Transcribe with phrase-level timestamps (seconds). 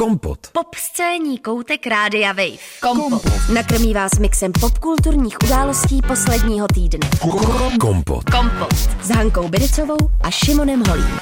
[0.00, 0.38] Kompot.
[0.52, 2.56] Pop scéní koutek Rádia Wave.
[2.80, 3.22] Kompot.
[3.54, 7.10] Nakrmí vás mixem popkulturních událostí posledního týdne.
[7.80, 8.30] Kompot.
[8.30, 8.74] Kompot.
[9.02, 11.18] S Hankou Bericovou a Šimonem Holím.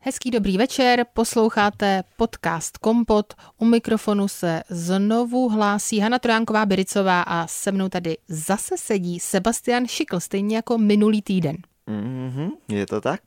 [0.00, 3.34] Hezký dobrý večer, posloucháte podcast Kompot.
[3.58, 9.86] U mikrofonu se znovu hlásí Hana Trojánková Biricová a se mnou tady zase sedí Sebastian
[9.86, 11.56] Šikl, stejně jako minulý týden.
[11.88, 13.20] Mm-hmm, je to tak.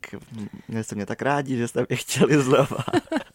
[0.82, 2.84] Jste mě tak rádi, že jste mě chtěli znova.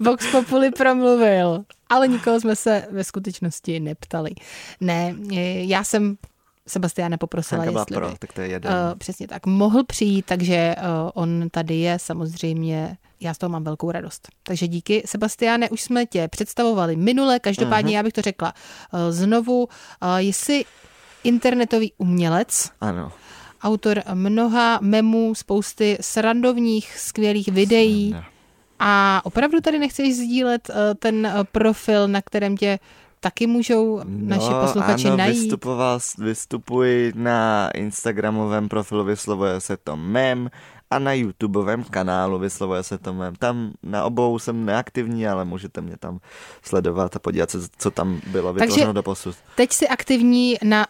[0.00, 4.30] Vox Populi promluvil, ale nikoho jsme se ve skutečnosti neptali.
[4.80, 5.14] Ne,
[5.54, 6.16] já jsem
[6.68, 8.72] Sebastiana poprosila, Hanka jestli pro, by, tak to je jeden.
[8.72, 9.46] Uh, přesně tak.
[9.46, 12.96] Mohl přijít, takže uh, on tady je samozřejmě.
[13.20, 14.28] Já z toho mám velkou radost.
[14.42, 17.96] Takže díky, Sebastiáne, už jsme tě představovali minule, každopádně uh-huh.
[17.96, 18.54] já bych to řekla
[18.92, 19.64] uh, znovu.
[19.64, 19.68] Uh,
[20.18, 20.64] jsi
[21.24, 23.12] internetový umělec, Ano.
[23.62, 28.08] autor mnoha memů, spousty srandovních, skvělých videí.
[28.10, 28.29] Sranda.
[28.80, 32.78] A opravdu tady nechceš sdílet uh, ten uh, profil, na kterém tě
[33.20, 35.38] taky můžou naši posluchači ano, najít?
[35.38, 40.50] Vystupoval, vystupuji na Instagramovém profilu Vyslovuje se to mem
[40.90, 43.34] a na YouTubeovém kanálu Vyslovuje se to mem.
[43.34, 46.18] Tam na obou jsem neaktivní, ale můžete mě tam
[46.62, 49.36] sledovat a podívat se, co tam bylo Takže- vytvořeno do posud.
[49.54, 50.86] Teď jsi aktivní na,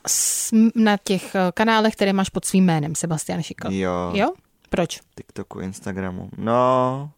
[0.74, 3.72] na těch eh, kanálech, které máš pod svým jménem, Sebastian Šikl.
[3.72, 4.32] Jo, Jo?
[4.70, 5.00] Proč?
[5.14, 6.28] TikToku, Instagramu.
[6.38, 7.10] No,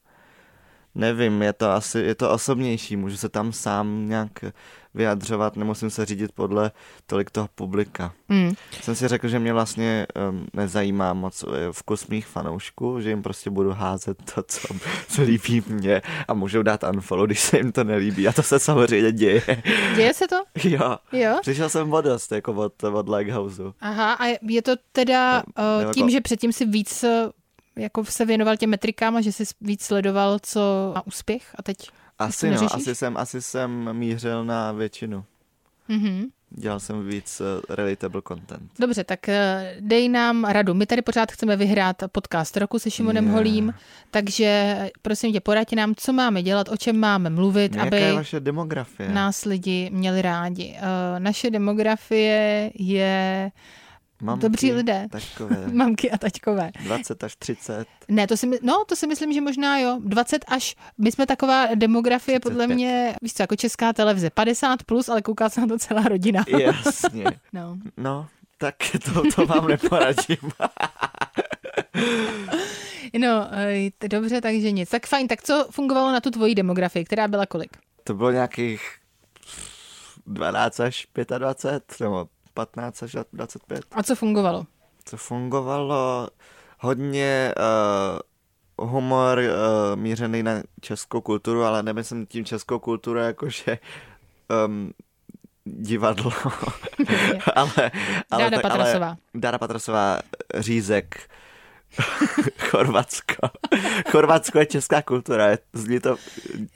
[0.95, 4.31] nevím, je to asi, je to osobnější, můžu se tam sám nějak
[4.95, 6.71] vyjadřovat, nemusím se řídit podle
[7.07, 8.13] tolik toho publika.
[8.29, 8.53] Hmm.
[8.83, 13.23] Jsem si řekl, že mě vlastně um, nezajímá moc eh, vkus mých fanoušků, že jim
[13.23, 14.61] prostě budu házet to, co
[15.09, 18.29] se líbí mně a můžou dát unfollow, když se jim to nelíbí.
[18.29, 19.43] A to se samozřejmě děje.
[19.97, 20.37] Děje se to?
[20.69, 20.97] jo.
[21.13, 21.39] Jo?
[21.41, 23.75] Přišel jsem o dost, jako od, od Lighthouseu.
[23.81, 27.29] Aha, a je to teda No, uh, tím, jako- že předtím si víc eh,
[27.77, 31.77] jako se věnoval těm metrikám a že jsi víc sledoval, co má úspěch a teď
[32.19, 35.25] Asi no, asi jsem, asi jsem mířil na většinu.
[35.89, 36.25] Mhm.
[36.55, 38.71] Dělal jsem víc uh, relatable content.
[38.79, 40.75] Dobře, tak eh, dej nám radu.
[40.75, 43.37] My tady pořád chceme vyhrát podcast roku se Šimonem Yeah.
[43.37, 43.75] Holím,
[44.11, 48.13] takže prosím tě, poraď nám, co máme dělat, o čem máme mluvit, Jaká aby je
[48.13, 49.09] vaše demografie?
[49.13, 50.77] nás lidi měli rádi.
[50.77, 53.51] Eh, Naše demografie je
[54.23, 55.07] Mamky, dobří lidé.
[55.11, 55.69] Takové.
[55.73, 56.71] mamky a taťkové.
[56.85, 57.87] 20 až 30.
[58.09, 59.99] Ne, to si, my- no, to si myslím, že možná jo.
[60.05, 62.75] 20 až, my jsme taková demografie, podle 35.
[62.77, 64.31] mě, víš co, jako česká televize.
[64.31, 66.45] 50 plus, ale kouká se na to celá rodina.
[66.59, 67.25] Jasně.
[67.53, 67.79] No.
[67.97, 68.27] No,
[68.59, 68.75] tak
[69.15, 70.37] to, to vám neporadím.
[73.19, 73.51] No,
[74.09, 74.91] dobře, takže nic.
[74.91, 77.71] Tak fajn, tak co fungovalo na tu tvoji demografii, která byla kolik?
[78.05, 78.83] To bylo nějakých
[80.27, 81.07] 12 až
[81.39, 83.85] 25, nebo 15 až 25.
[83.93, 84.67] A co fungovalo?
[85.05, 86.29] Co fungovalo?
[86.81, 87.55] Hodně
[88.79, 89.45] uh, humor uh,
[90.01, 93.79] mířený na českou kulturu, ale nemyslím tím českou kulturu, jakože
[94.67, 94.93] um,
[95.65, 96.33] divadlo.
[97.55, 97.91] ale,
[98.31, 99.07] ale, Dáda tak- Patrasová.
[99.07, 100.19] Ale, Dáda Patrasová,
[100.59, 101.31] Řízek,
[102.59, 103.49] Chorvatsko.
[104.11, 106.17] Chorvatsko je česká kultura, zní to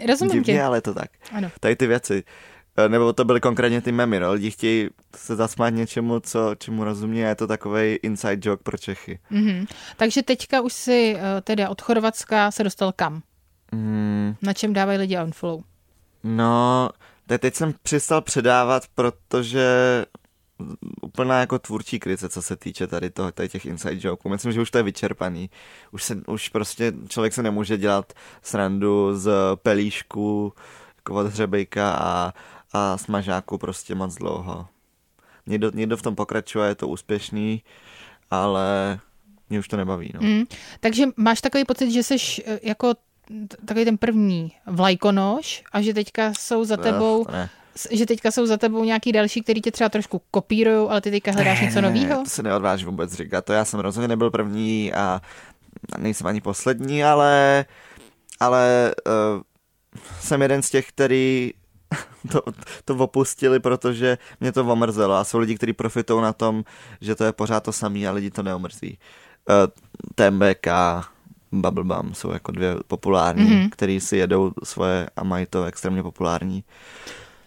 [0.08, 0.62] Rozumím divně, tě.
[0.62, 1.10] ale je to tak.
[1.32, 1.50] Ano.
[1.60, 2.24] Tady ty věci.
[2.26, 2.55] Eh,
[2.88, 4.32] Nebo to byly konkrétně ty memy, no.
[4.32, 8.78] Lidi chtějí se zasmát něčemu, co, čemu rozumí a je to takový inside joke pro
[8.78, 9.18] Čechy.
[9.30, 9.66] Mhm.
[9.96, 13.22] Takže teďka už si eh, teda od Chorvatska se dostal kam?
[13.72, 15.60] Mm, Na čem dávají lidi unfollow?
[16.24, 16.88] no,
[17.26, 19.66] te- teď jsem přestal předávat, protože
[21.02, 24.30] úplná jako tvůrčí krize, co se týče tady, toho, tady těch inside jokeů.
[24.32, 25.50] Myslím, že už to je vyčerpaný.
[25.90, 29.30] Už, se, už prostě člověk se nemůže dělat srandu z
[29.62, 30.52] pelíšku,
[30.96, 32.32] jako od hřebejka a,
[32.76, 34.66] a smažáku prostě moc dlouho.
[35.46, 37.62] Někdo, někdo v tom pokračuje, je to úspěšný,
[38.30, 38.98] ale
[39.50, 40.10] mě už to nebaví.
[40.14, 40.20] No.
[40.20, 40.44] Mm.
[40.80, 42.16] Takže máš takový pocit, že jsi
[42.46, 42.94] eh, jako
[43.64, 47.50] takový ten první vlajkonoš a že teďka jsou za tebou, ne.
[47.90, 51.32] že teďka jsou za tebou nějaký další, který tě třeba trošku kopírují, ale ty teďka
[51.32, 52.22] hledáš něco Ne, nového?
[52.24, 53.44] To se neodváží vůbec říkat.
[53.44, 55.20] To já jsem rozhodně nebyl první a
[55.98, 57.64] nejsem ani poslední, ale,
[58.40, 59.42] ale uh,
[60.20, 61.52] jsem jeden z těch, který
[62.32, 62.42] to,
[62.84, 65.14] to opustili, protože mě to omrzelo.
[65.14, 66.64] A jsou lidi, kteří profitují na tom,
[67.00, 68.98] že to je pořád to samé a lidi to neomrzí.
[69.48, 69.54] Uh,
[70.14, 70.66] TMBK,
[71.52, 73.52] Bubblebum jsou jako dvě populární, Mhm.
[73.54, 73.70] mm-hmm.
[73.70, 76.64] který si jedou svoje a mají to extrémně populární.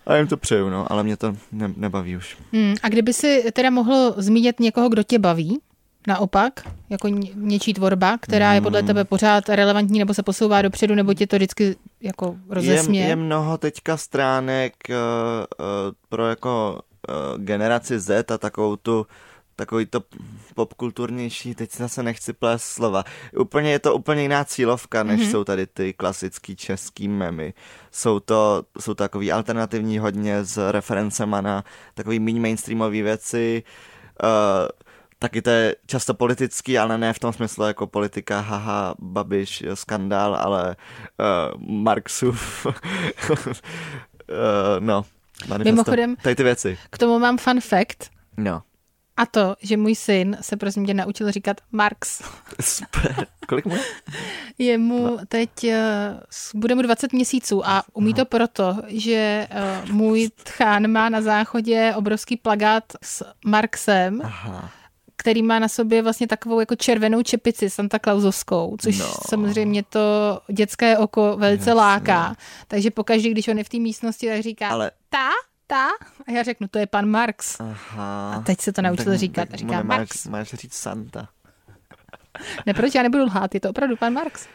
[0.05, 2.37] A jim to přeju, no, ale mě to ne, nebaví už.
[2.53, 2.75] Hmm.
[2.83, 5.59] A kdyby si teda mohl zmínit někoho, kdo tě baví,
[6.07, 8.63] naopak, jako ně- něčí tvorba, která je Hmm.
[8.63, 13.07] podle tebe pořád relevantní, nebo se posouvá dopředu, nebo tě to vždycky jako je, rozesměje?
[13.07, 15.65] je mnoho teďka stránek uh, uh,
[16.09, 16.79] pro jako
[17.09, 19.07] uh, generaci Z a takovou tu
[19.59, 20.01] takový to
[20.55, 23.03] popkulturnější, teď zase nechci plést slova.
[23.39, 25.31] Úplně je to úplně jiná cílovka, než mm-hmm.
[25.31, 27.53] jsou tady ty klasický český memy.
[27.91, 31.63] Jsou to, jsou to takový alternativní hodně s referencema na
[31.93, 33.63] takový méně mainstreamové věci.
[34.23, 34.29] Uh,
[35.19, 40.35] taky to je často politický, ale ne v tom smyslu jako politika, haha, Babiš, skandál,
[40.35, 42.73] ale uh, Marxův, uh,
[44.79, 45.05] no,
[45.47, 45.71] manifesto.
[45.71, 46.77] Mimochodem, tady ty věci.
[46.89, 48.09] K tomu mám fun fact.
[48.37, 48.61] No.
[49.17, 52.21] A to, že můj syn se prosím tě naučil říkat Marx.
[52.61, 53.27] Super.
[53.47, 53.81] Kolik mu je?
[54.57, 55.71] Je mu teď, uh,
[56.59, 59.47] bude mu 20 měsíců a umí to proto, že
[59.91, 64.21] můj tchán má na záchodě obrovský plagát s Marxem.
[64.23, 64.78] Aha
[65.19, 69.13] který má na sobě vlastně takovou jako červenou čepici Santa Clausovskou, což no.
[69.29, 71.73] samozřejmě to dětské oko velice Jasně.
[71.73, 72.35] láká.
[72.67, 74.91] Takže pokaždé, když on je v té místnosti, tak říká Ale...
[75.09, 75.29] ta,
[75.67, 75.87] ta.
[76.27, 77.59] A já řeknu, to je pan Marx.
[77.59, 78.33] Aha.
[78.33, 79.49] A teď se to naučil tak, říkat.
[79.49, 80.27] Tak říká nemáš, Marx.
[80.27, 81.29] Máš říct Santa.
[82.65, 84.47] ne, proč já nebudu lhát, je to opravdu pan Marx.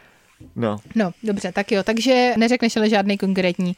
[0.55, 0.77] No.
[0.95, 3.75] No, dobře, tak jo, takže neřekneš ale žádný konkrétní.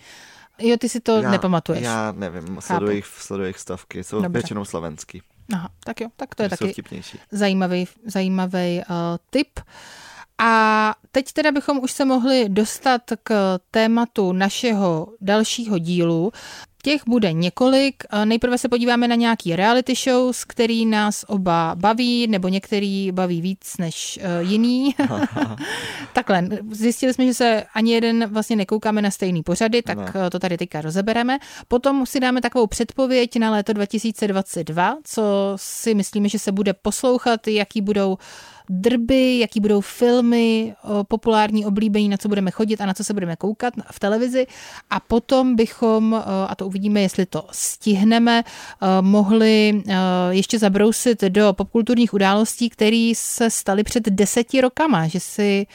[0.60, 1.84] Jo, ty si to já, nepamatuješ.
[1.84, 4.40] Já nevím, sleduji jich, sleduji jich stovky, jsou Dobře.
[4.40, 5.22] většinou slovenský.
[5.54, 7.20] Aha, tak jo, tak to je taky vtipnější.
[7.32, 8.96] zajímavý, zajímavý uh,
[9.30, 9.60] tip.
[10.38, 16.32] A teď teda bychom už se mohli dostat k tématu našeho dalšího dílu.
[16.84, 18.04] Těch bude několik.
[18.26, 23.78] Nejprve se podíváme na nějaký reality shows, který nás oba baví, nebo některý baví víc
[23.80, 24.96] než uh, jiný.
[26.14, 30.30] Takhle, zjistili jsme, že se ani jeden vlastně nekoukáme na stejný pořady, tak ne.
[30.30, 31.40] to tady teďka rozebereme.
[31.68, 37.48] Potom si dáme takovou předpověď na léto 2022, co si myslíme, že se bude poslouchat,
[37.48, 38.18] jaký budou uh,
[38.70, 40.76] drby, jaký budou filmy,
[41.08, 44.48] populární, oblíbení, na co budeme chodit a na co se budeme koukat v televizi.
[44.90, 48.44] A potom bychom, a to uvidíme, jestli to stihneme,
[49.02, 49.84] mohli
[50.30, 55.68] ještě zabrousit do popkulturních událostí, které se staly před deseti rokama, že si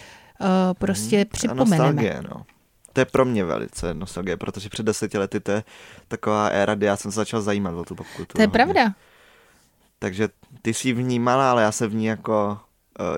[0.78, 2.22] prostě hmm, připomeneme.
[2.30, 2.44] No.
[2.92, 5.64] To je pro mě velice nostalgie, protože před deseti lety to je
[6.08, 8.36] taková éra, kdy já jsem se začal zajímat o tu popkulturu.
[8.36, 8.94] To je pravda.
[9.98, 10.28] Takže
[10.62, 12.58] ty jsi vnímala, ale já se v ní jako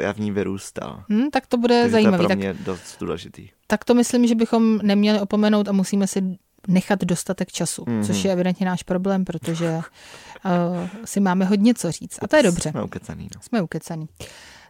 [0.00, 1.05] já v ní vyrůstal.
[1.09, 2.17] Hmm, tak to bude Takže zajímavý.
[2.17, 3.49] To je pro mě tak, dost důležitý.
[3.67, 6.38] Tak to myslím, že bychom neměli opomenout a musíme si
[6.69, 8.06] nechat dostatek času, mm-hmm.
[8.06, 9.82] což je evidentně náš problém, protože uh,
[11.05, 12.19] si máme hodně co říct.
[12.23, 12.71] A to je dobře.
[12.71, 13.29] Jsme ukecaný.
[13.35, 13.43] No.
[13.43, 14.09] Jsme ukecaný.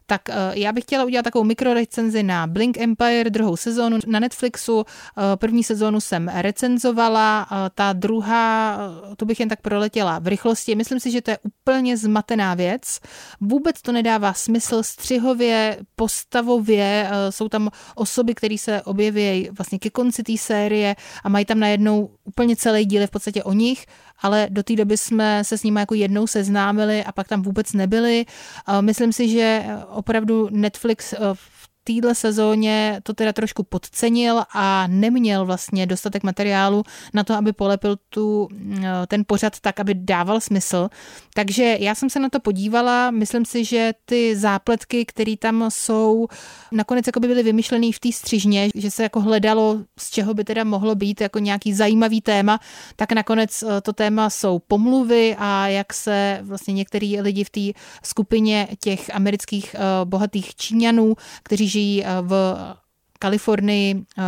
[0.07, 4.85] Tak eh, já bych chtěla udělat takovou mikrorecenzi na Blink Empire, druhou sezónu na Netflixu.
[4.87, 8.79] Eh, první sezónu jsem recenzovala, eh, ta druhá,
[9.17, 10.75] to bych jen tak proletěla v rychlosti.
[10.75, 13.01] Myslím si, že to je úplně zmatená věc.
[13.41, 17.11] Vůbec to nedává smysl střihově, postavově.
[17.31, 22.11] Jsou tam osoby, které se objeví vlastně ke konci té série a mají tam najednou
[22.25, 23.87] úplně celý díl v podstatě o nich
[24.23, 27.73] ale do té doby jsme se s nimi jako jednou seznámili a pak tam vůbec
[27.73, 28.27] nebyli.
[28.81, 31.19] Myslím si, že opravdu Netflix eh,
[31.85, 36.83] téhle sezóně to teda trošku podcenil a neměl vlastně dostatek materiálu
[37.15, 38.49] na to, aby polepil tu,
[38.83, 40.89] eh, ten pořad tak, aby dával smysl.
[41.35, 46.27] Takže já jsem se na to podívala, myslím si, že ty zápletky, které tam jsou,
[46.73, 50.45] nakonec jako by byly vymyšlené v té střižně, že se jako hledalo, z čeho by
[50.45, 52.61] teda mohlo být jako nějaký zajímavý téma,
[52.97, 57.81] tak nakonec eh, to téma jsou pomluvy a jak se vlastně některý lidi v té
[58.03, 62.33] skupině těch amerických eh, bohatých Číňanů, kteří žijí eh, v
[63.19, 64.23] Kalifornii, eh,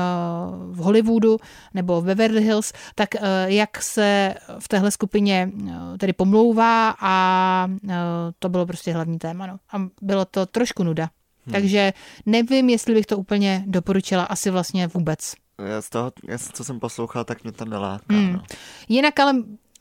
[0.70, 1.38] v Hollywoodu
[1.75, 5.50] nebo v Beverly Hills, tak eh, jak se v téhle skupině
[5.98, 7.15] tedy pomlouvá a
[8.38, 9.46] to bylo prostě hlavní téma.
[9.46, 9.56] No.
[9.72, 11.10] A bylo to trošku nuda.
[11.46, 11.53] Hmm.
[11.53, 11.93] Takže
[12.26, 15.34] nevím, jestli bych to úplně doporučila, asi vlastně vůbec.
[15.58, 16.12] Já z toho,
[16.53, 18.05] co jsem poslouchal, tak mě to neláká.
[18.10, 18.32] Hmm.
[18.32, 18.43] No.
[18.88, 19.32] Jinak ale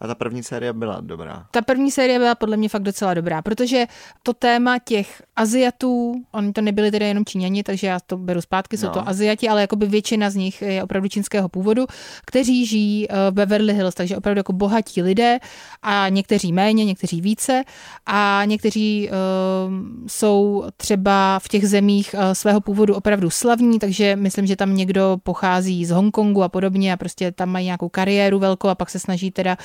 [0.06, 1.46] a ta první série byla dobrá.
[1.52, 3.86] Ta první série byla podle mě fakt docela dobrá, protože
[4.24, 8.78] to téma těch Aziatů, oni to nebyli tedy jenom Číňani, takže já to beru zpátky,
[8.78, 8.94] jsou no.
[8.94, 11.86] to Aziati, ale jakoby většina z nich je opravdu čínského původu,
[12.26, 15.40] kteří žijí eh, v Beverly Hills, takže opravdu jako bohatí lidé
[15.82, 17.64] a někteří méně, někteří více
[18.06, 19.74] a někteří uh,
[20.08, 25.18] jsou třeba v těch zemích uh, svého původu opravdu slavní, takže myslím, že tam někdo
[25.24, 29.00] pochází z Hongkongu a podobně a prostě tam mají nějakou kariéru velkou a pak se
[29.00, 29.58] snaží teda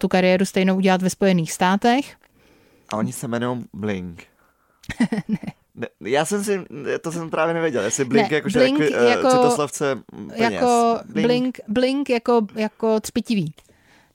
[0.00, 2.16] tu kariéru stejnou udělat ve Spojených státech.
[2.88, 4.22] A oni se jmenují Blink.
[5.28, 5.38] ne.
[5.74, 6.60] Ne, já jsem si,
[7.00, 10.52] to jsem právě nevěděl, jestli Blink, ne, jako, blink jako, jako citoslavce peněz.
[10.52, 13.54] Jako blink, blink, blink jako, jako třpitivý.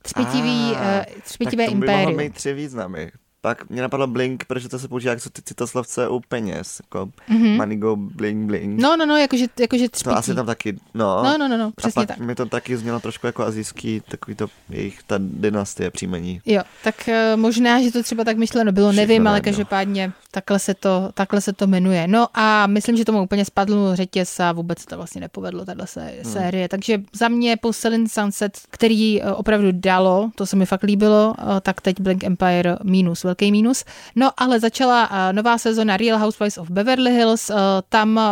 [0.02, 0.78] Třpitivý, uh,
[1.22, 2.16] třpitivé tak impérium.
[2.16, 3.12] Tak mít tři významy.
[3.44, 7.56] Pak mě napadlo Blink, protože to se používá jako citoslovce u peněz, jako mm-hmm.
[7.56, 8.80] money go bling bling.
[8.80, 10.14] No, no, no, jakože, jakože třpití.
[10.14, 11.22] To asi tam taky, no.
[11.24, 12.26] No, no, no, no přesně a pak tak.
[12.26, 16.40] mi to taky znělo trošku jako azijský, takový to jejich ta dynastie příjmení.
[16.46, 20.58] Jo, tak uh, možná, že to třeba tak myšleno bylo, Všechno nevím, ale každopádně takhle
[20.58, 22.06] se, to, takhle se to jmenuje.
[22.08, 26.14] No a myslím, že tomu úplně spadl řetěz a vůbec to vlastně nepovedlo, tahle sé-
[26.22, 26.32] Hmm.
[26.32, 26.68] série.
[26.68, 31.34] Takže za mě po Selling Sunset, který uh, opravdu dalo, to se mi fakt líbilo,
[31.38, 33.84] uh, tak teď Blink Empire mínus, velký mínus.
[34.16, 37.56] No ale začala uh, nová sezona Real Housewives of Beverly Hills, uh,
[37.88, 38.22] tam uh,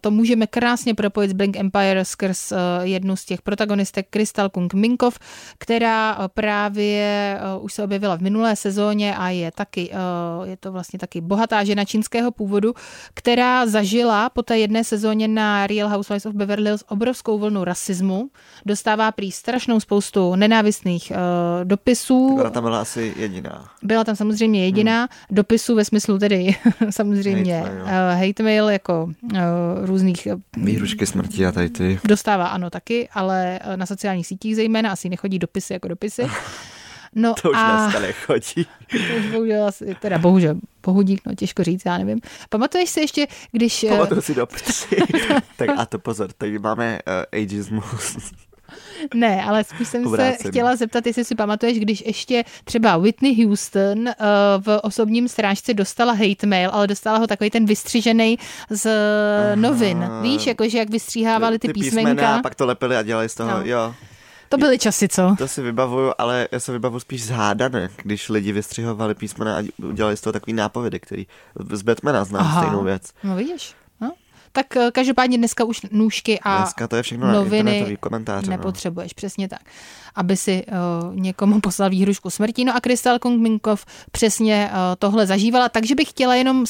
[0.00, 5.18] to můžeme krásně propojit s Blink Empire skrz jednu z těch protagonistek Crystal Kung Minkov,
[5.58, 9.90] která právě už se objevila v minulé sezóně a je taky,
[10.44, 12.74] je to vlastně taky bohatá žena čínského původu,
[13.14, 18.30] která zažila po té jedné sezóně na Real Housewives of Beverly Hills obrovskou vlnu rasismu,
[18.66, 21.12] dostává prý strašnou spoustu nenávistných
[21.64, 22.36] dopisů.
[22.40, 23.70] Ona tam byla asi jediná.
[23.82, 25.08] Byla tam samozřejmě jediná hmm.
[25.30, 26.56] dopisů ve smyslu tedy
[26.90, 27.84] samozřejmě Hate mail.
[27.84, 29.38] uh, hate mail jako uh,
[29.82, 32.00] různých uh, Výhrušky smrti a tady ty.
[32.04, 36.26] dostává ano taky, ale na sociálních sítích zejména asi nechodí dopisy jako dopisy.
[37.14, 38.66] No To už a dneska nechodí.
[38.90, 40.54] to už bohužel asi, teda bohužel,
[40.86, 42.20] bohudík, no těžko říct, já nevím.
[42.48, 43.84] Pamatuješ si ještě, když...
[43.84, 44.96] eh, Pamatuju si dopisy.
[45.56, 48.16] tak a to pozor, tady máme uh, ageismus.
[49.14, 50.50] Ne, ale spíš jsem se Obrácený.
[50.50, 54.14] chtěla zeptat, jestli si pamatuješ, když ještě třeba Whitney Houston uh,
[54.60, 58.38] v osobním strážce dostala hate mail, ale dostala ho takový ten vystřižený
[58.70, 58.90] z
[59.54, 60.10] novin.
[60.22, 62.34] Víš, jakože jak vystříhávali ty, písmenka.
[62.34, 63.60] a pak to lepili a dělali z toho, No.
[63.64, 63.94] jo.
[64.48, 65.34] To byly časy, co?
[65.38, 69.62] To si vybavuju, ale já se vybavuju spíš z hádanek, když lidi vystřihovali písmena a
[69.82, 71.26] udělali z toho takový nápovědy, který
[71.72, 72.62] z Batmana znám Aha.
[72.62, 73.02] stejnou věc.
[73.24, 73.74] No vidíš.
[74.58, 74.62] No.
[74.64, 78.46] Tak eh, každopádně dneska už nůžky a Dneska to je všechno noviny komentáře.
[78.46, 78.56] No.
[78.56, 79.60] nepotřebuješ, přesně tak.
[80.14, 82.64] Aby si uh, někomu poslal výhrušku smrti.
[82.64, 86.64] No a Krystal Kongminkov přesně uh, tohle zažívala, takže bych chtěla jenom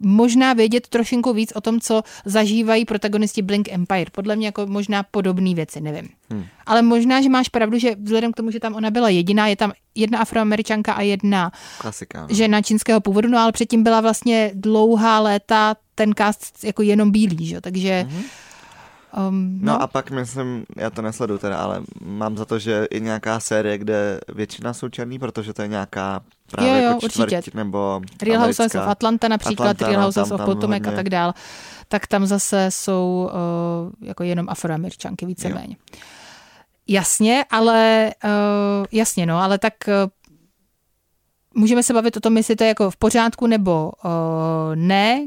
[0.00, 4.10] možná vědět trošinku víc o tom, co zažívají protagonisti Blink Empire.
[4.12, 6.08] Podle mě jako možná podobné věci, nevím.
[6.30, 6.44] Hmm.
[6.66, 9.56] Ale možná, že máš pravdu, že vzhledem k tomu, že tam ona byla jediná, je
[9.56, 12.20] tam jedna afroameričanka a jedna Klasika.
[12.20, 12.34] No.
[12.34, 17.46] žena čínského původu, no ale předtím byla vlastně dlouhá léta ten cast jako jenom bílý,
[17.46, 17.60] že?
[17.60, 18.06] takže...
[18.08, 18.22] Mhm.
[19.28, 23.00] Um, No a pak myslím, já to nesleduju teda, ale mám za to, že i
[23.00, 27.32] nějaká série, kde většina jsou černý, protože to je nějaká právě Jo, jo, jako čtvrť,
[27.32, 27.56] určitě.
[27.56, 28.82] nebo Real Housewives americká.
[28.82, 31.34] of Atlanta například, Atlanta, Real no, tam- of Potomac a tak dál,
[31.88, 35.76] tak tam zase jsou uh, jako jenom afroameričanky víceméně.
[36.88, 39.94] Jasně, ale uh, jasně, no, ale tak uh,
[41.54, 44.10] můžeme se bavit o tom, jestli to je jako v pořádku nebo uh,
[44.74, 45.26] ne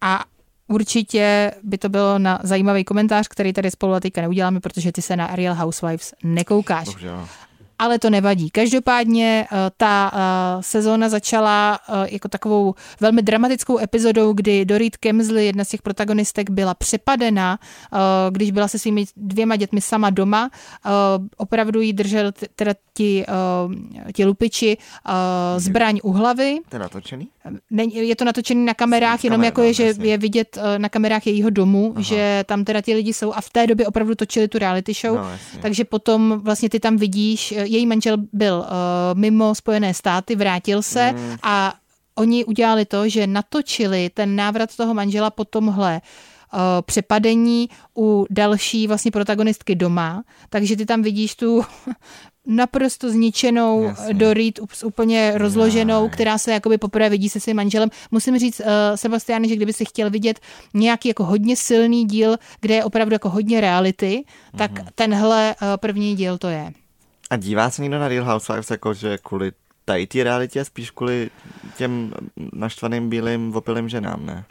[0.00, 0.24] a
[0.68, 5.16] určitě by to bylo na zajímavý komentář, který tady spolu teďka neuděláme, protože ty se
[5.16, 6.86] na Real Housewives nekoukáš.
[6.86, 7.28] Bohužel.
[7.78, 8.50] Ale to nevadí.
[8.50, 15.46] Každopádně eh, ta eh, sezóna začala eh, jako takovou velmi dramatickou epizodou, kdy Dorit Kemsley,
[15.46, 17.58] jedna z těch protagonistek, byla přepadena,
[18.30, 20.50] když byla se svými dvěma dětmi sama doma.
[21.36, 23.26] Opravdu jí držel teda ti,
[24.12, 24.76] ti lupiči
[25.56, 26.58] zbraň u hlavy.
[26.68, 27.28] To je natočený?
[27.92, 31.50] Je to natočený na kamerách, jenom jako no, je, že je vidět na kamerách jejího
[31.50, 32.02] domu, Aha.
[32.02, 35.16] že tam teda ti lidi jsou a v té době opravdu točili tu reality show,
[35.16, 35.58] No, jasně.
[35.62, 41.12] takže potom vlastně ty tam vidíš, její manžel byl uh, mimo Spojené státy, vrátil se
[41.12, 41.36] Mm.
[41.42, 41.74] a
[42.14, 46.00] oni udělali to, že natočili ten návrat toho manžela po tomhle
[46.54, 47.68] uh, přepadení
[47.98, 51.64] u další vlastně protagonistky doma, takže ty tam vidíš tu
[52.46, 54.14] naprosto zničenou Jasně.
[54.14, 56.10] Dorit úplně rozloženou, Jaj.
[56.10, 57.90] která se jakoby poprvé vidí se svým manželem.
[58.10, 60.40] Musím říct, uh, Sebastiane, že kdyby si chtěl vidět
[60.74, 64.24] nějaký jako hodně silný díl, kde je opravdu jako hodně reality,
[64.58, 64.88] tak Mhm.
[64.94, 66.72] tenhle uh, první díl to je.
[67.30, 69.52] A dívá se někdo na Real Housewives jako, že kvůli
[69.84, 71.30] tady té realitě, spíš kvůli
[71.76, 72.12] těm
[72.52, 74.44] naštvaným bílým opilým ženám, ne?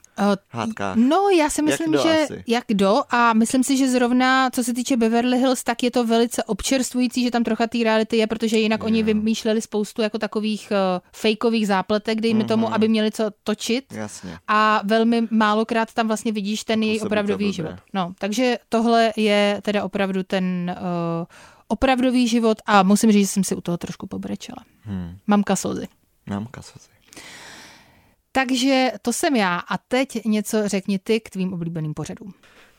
[0.50, 0.96] Hádkách.
[0.96, 2.44] No, já si myslím, kdo že asi?
[2.48, 6.06] jak kdo a myslím si, že zrovna co se týče Beverly Hills, tak je to
[6.06, 10.72] velice občerstvující, že tam trocha té reality je, protože jinak oni vymýšleli spoustu jako takových
[10.72, 10.78] uh,
[11.14, 12.48] fejkových zápletek, dejme Mhm.
[12.48, 13.86] tomu, aby měli co točit.
[13.94, 14.38] Jasně.
[14.48, 17.76] A velmi málokrát tam vlastně vidíš ten její opravdový život.
[17.94, 21.26] No, takže tohle je teda opravdu ten uh,
[21.68, 24.64] opravdový život a musím říct, že jsem si u toho trošku pobrečela.
[24.82, 25.18] Hmm.
[25.28, 25.88] Mamka slzy.
[26.30, 26.90] Mám kasozy.
[28.32, 32.34] Takže to jsem já a teď něco řekni ty k tvým oblíbeným pořadům.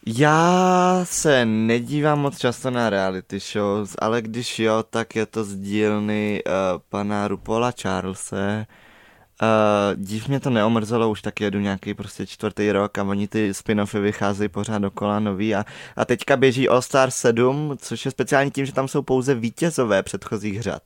[0.07, 5.57] Já se nedívám moc často na reality shows, ale když jo, tak je to z
[5.57, 6.53] dílny uh,
[6.89, 8.67] pana Rupola Charlese.
[9.43, 13.51] Uh, dív mě to neomrzelo, už tak jedu nějaký prostě čtvrtý rok a oni ty
[13.51, 15.65] spin-offy vycházejí pořád dokola nový a,
[15.97, 20.03] a teďka běží All Star 7, což je speciální tím, že tam jsou pouze vítězové
[20.03, 20.83] předchozích řad.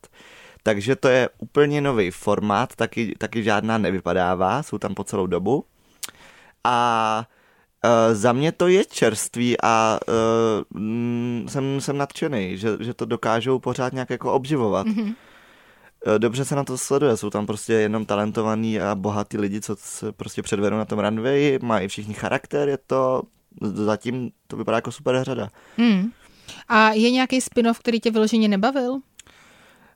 [0.62, 5.64] Takže to je úplně nový formát, taky, taky žádná nevypadává, jsou tam po celou dobu.
[6.64, 7.24] A
[7.84, 10.80] Uh, za mě to je čerství a uh,
[11.48, 14.86] jsem, jsem nadšený, že, že to dokážou pořád nějak jako obživovat.
[14.86, 15.14] Mm-hmm.
[16.18, 20.12] Dobře se na to sleduje, jsou tam prostě jenom talentovaní a bohatí lidi, co se
[20.12, 23.22] prostě předvedou na tom runway, mají všichni charakter, je to,
[23.62, 25.48] zatím to vypadá jako super řada.
[25.76, 26.10] Mm.
[26.68, 28.98] A je nějaký spin-off, který tě vyloženě nebavil?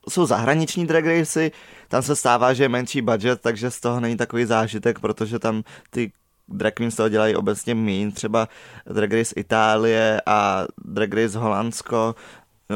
[0.09, 1.51] Jsou zahraniční drag racy,
[1.87, 5.63] tam se stává, že je menší budget, takže z toho není takový zážitek, protože tam
[5.89, 6.11] ty
[6.47, 8.47] drag queens toho dělají obecně méně, třeba
[8.93, 12.15] Drag Race Itálie a Drag Race Holandsko,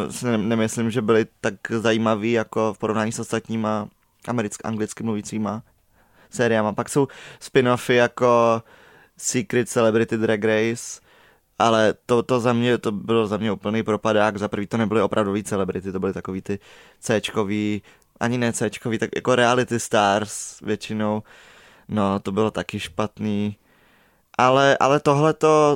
[0.09, 3.89] si nemyslím, že byly tak zajímavý jako v porovnání s ostatníma
[4.27, 5.63] americky, anglicky mluvícíma
[6.29, 6.73] sériama.
[6.73, 7.07] Pak jsou
[7.41, 8.63] spin-offy jako
[9.17, 11.01] Secret Celebrity Drag Race,
[11.59, 14.37] ale to, to za mě, to bylo za mě úplný propadák.
[14.37, 16.59] Za prvý to nebyly opravdový celebrity, to byly takový ty
[16.99, 17.81] C-čkový,
[18.19, 21.23] ani ne C-čkový, tak jako reality stars většinou.
[21.87, 23.57] No, to bylo taky špatný.
[24.39, 25.33] Ale, ale tohle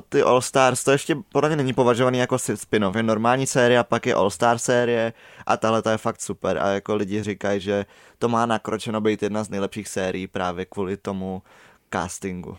[0.09, 2.95] ty All Stars, to ještě podle mě není považovaný jako spin-off.
[2.95, 5.13] Je normální série a pak je All Star série
[5.45, 6.57] a tahle je fakt super.
[6.57, 7.85] A jako lidi říkají, že
[8.19, 11.41] to má nakročeno být jedna z nejlepších sérií právě kvůli tomu
[11.93, 12.57] castingu.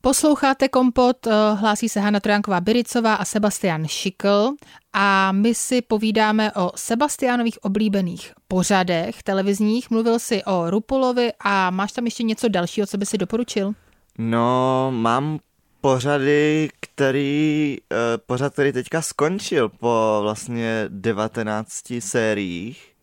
[0.00, 4.52] Posloucháte Kompot, eh, hlásí se Hanna Trojanková Biricová a Sebastian Šikl
[4.92, 9.90] a my si povídáme o Sebastianových oblíbených pořadech televizních.
[9.90, 13.74] Mluvil si o Rupolovi a máš tam ještě něco dalšího, co by si doporučil?
[14.18, 15.38] No, mám
[15.80, 17.96] pořady, který, uh,
[18.26, 22.94] pořad, který teďka skončil po vlastně 19 sériích.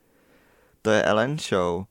[0.81, 1.75] To je Ellen Show.
[1.75, 1.85] Uh,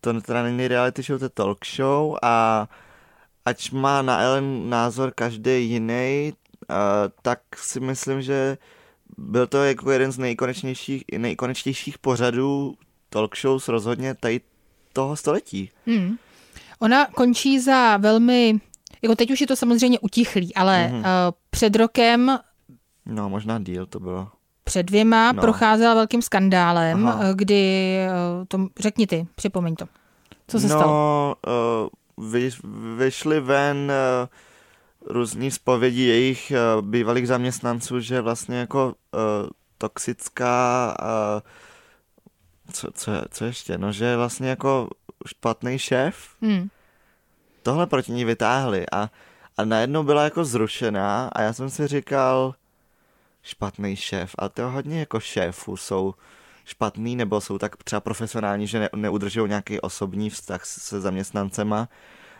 [0.00, 2.68] to teda není reality show, to je talk show a
[3.44, 6.32] ať má na Ellen názor každý jiný,
[6.70, 6.76] uh,
[7.22, 8.58] tak si myslím, že
[9.18, 12.74] byl to jako jeden z nejkonečnějších, nejkonečnějších pořadů
[13.10, 14.40] talk shows rozhodně tady
[14.92, 15.70] toho století.
[15.86, 16.16] Hmm.
[16.78, 18.60] Ona končí za velmi,
[19.02, 20.98] jako teď už je to samozřejmě utichlý, ale mm-hmm.
[20.98, 21.04] uh,
[21.50, 22.38] před rokem...
[23.06, 24.28] No, možná díl to bylo.
[24.64, 25.40] Před dvěma no.
[25.40, 27.32] procházela velkým skandálem, Aha.
[27.32, 27.96] kdy,
[28.38, 29.86] uh, to, řekni ty, připomeň to.
[30.48, 31.36] Co se no, stalo?
[32.16, 32.50] Uh, vy,
[32.96, 33.92] vyšly ven
[34.22, 34.28] uh,
[35.14, 41.40] různý zpovědi jejich uh, bývalých zaměstnanců, že vlastně jako uh, toxická uh,
[42.72, 44.88] co, co, co ještě, no že vlastně jako
[45.26, 46.36] špatný šéf.
[46.42, 46.68] Hmm.
[47.62, 49.10] Tohle proti ní vytáhli a,
[49.56, 52.54] a najednou byla jako zrušená a já jsem si říkal,
[53.42, 56.14] špatný šéf, ale to hodně jako šéfů jsou
[56.64, 61.88] špatný nebo jsou tak třeba profesionální, že ne, neudržují nějaký osobní vztah se zaměstnancema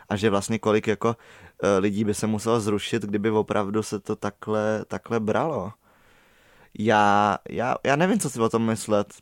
[0.09, 1.15] a že vlastně kolik jako
[1.63, 5.73] e, lidí by se muselo zrušit, kdyby opravdu se to takhle, takhle bralo.
[6.79, 9.13] Já, já, já nevím, co si o tom myslet.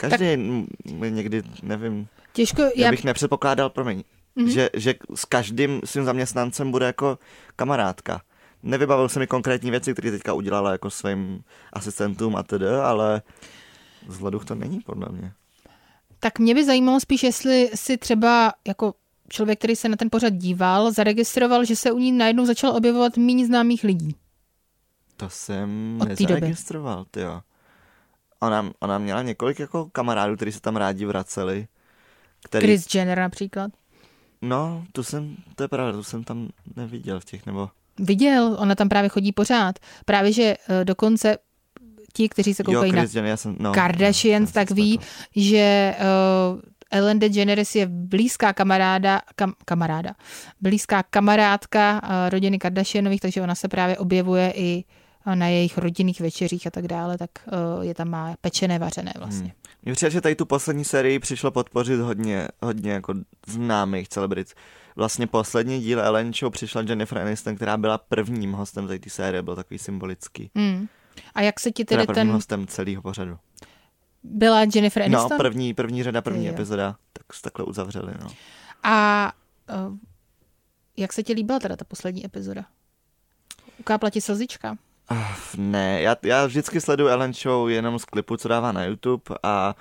[0.00, 1.12] Každý tak...
[1.12, 4.02] někdy, nevím, Těžko, já bych nepředpokládal, promiň,
[4.36, 4.46] mm-hmm.
[4.46, 7.18] že, že s každým svým zaměstnancem bude jako
[7.56, 8.22] kamarádka.
[8.62, 13.22] Nevybavil se mi konkrétní věci, které teďka udělala jako svým asistentům a tedy, ale
[14.06, 15.32] vzhledu to není podle mě.
[16.20, 18.94] Tak mě by zajímalo spíš, jestli si třeba jako
[19.28, 23.16] člověk, který se na ten pořad díval, zaregistroval, že se u ní najednou začal objevovat
[23.16, 24.16] méně známých lidí.
[25.16, 27.40] To jsem Od nezaregistroval, ty jo.
[28.40, 31.66] Ona, ona měla několik jako kamarádů, kteří se tam rádi vraceli.
[32.44, 32.66] Který...
[32.66, 33.70] Chris Jenner například.
[34.42, 37.70] No, to jsem, to je pravda, to jsem tam neviděl v těch, nebo...
[37.98, 39.78] Viděl, ona tam právě chodí pořád.
[40.04, 41.38] Právě, že uh, dokonce
[42.12, 45.04] ti, kteří se koukají jo, na Jenner, jsem, no, Kardashians, no, tak ví, to.
[45.36, 45.94] že
[46.54, 50.14] uh, Ellen DeGeneres je blízká kamaráda, kam, kamaráda,
[50.60, 54.84] blízká kamarádka uh, rodiny Kardashianových, takže ona se právě objevuje i
[55.34, 57.30] na jejich rodinných večeřích a tak dále, tak
[57.76, 59.42] uh, je tam má pečené, vařené vlastně.
[59.42, 59.74] Hmm.
[59.82, 63.14] Mně přijde, že tady tu poslední sérii přišlo podpořit hodně, hodně jako
[63.46, 64.54] známých celebrit.
[64.96, 69.56] Vlastně poslední díl Ellen Show přišla Jennifer Aniston, která byla prvním hostem té série, byl
[69.56, 70.50] takový symbolický.
[70.54, 70.88] Hmm.
[71.34, 72.30] A jak se ti tedy ten...
[72.30, 73.38] hostem celého pořadu.
[74.22, 75.30] Byla Jennifer no, Aniston?
[75.30, 76.50] No, první, první řada, první je.
[76.50, 78.26] epizoda, tak se takhle uzavřeli, no.
[78.82, 79.32] A
[79.88, 79.96] uh,
[80.96, 82.64] jak se ti líbila teda ta poslední epizoda?
[83.78, 84.76] Ukápla ti slzička?
[85.10, 85.18] Uh,
[85.56, 89.74] ne, já, já vždycky sleduju Ellen Show jenom z klipu, co dává na YouTube a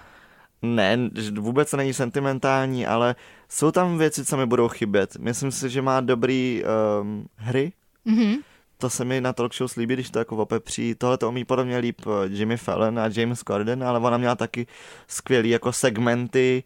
[0.61, 3.15] ne, vůbec není sentimentální, ale
[3.49, 5.15] jsou tam věci, co mi budou chybět.
[5.19, 6.63] Myslím si, že má dobrý
[7.01, 7.71] um, hry.
[8.07, 8.37] Mm-hmm.
[8.77, 10.95] To se mi na talk show slíbí, když to jako opepří.
[10.95, 14.67] Tohle to umí podobně líp eh, Jimmy Fallon a James Corden, ale ona měla taky
[15.07, 16.63] skvělý jako segmenty,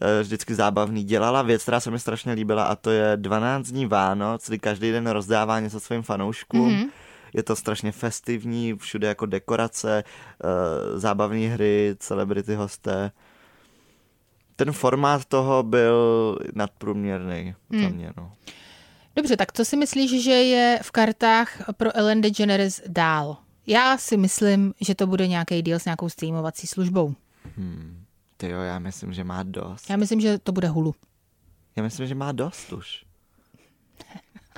[0.00, 1.04] eh, vždycky zábavný.
[1.04, 4.92] Dělala věc, která se mi strašně líbila a to je 12 dní Vánoc, kdy každý
[4.92, 6.70] den rozdává něco svým fanouškům.
[6.70, 6.88] Mm-hmm
[7.34, 10.04] je to strašně festivní, všude jako dekorace,
[10.44, 13.10] uh, zábavní hry, celebrity hosté.
[14.56, 17.82] Ten formát toho byl nadprůměrný hmm.
[17.82, 18.32] za mě, no.
[19.16, 23.36] Dobře, tak co si myslíš, že je v kartách pro Ellen DeGeneres dál?
[23.66, 27.14] Já si myslím, že to bude nějaký deal s nějakou streamovací službou.
[27.56, 28.04] Hmm.
[28.36, 29.90] Ty jo, já myslím, že má dost.
[29.90, 30.94] Já myslím, že to bude Hulu.
[31.76, 33.04] Já myslím, že má dost už.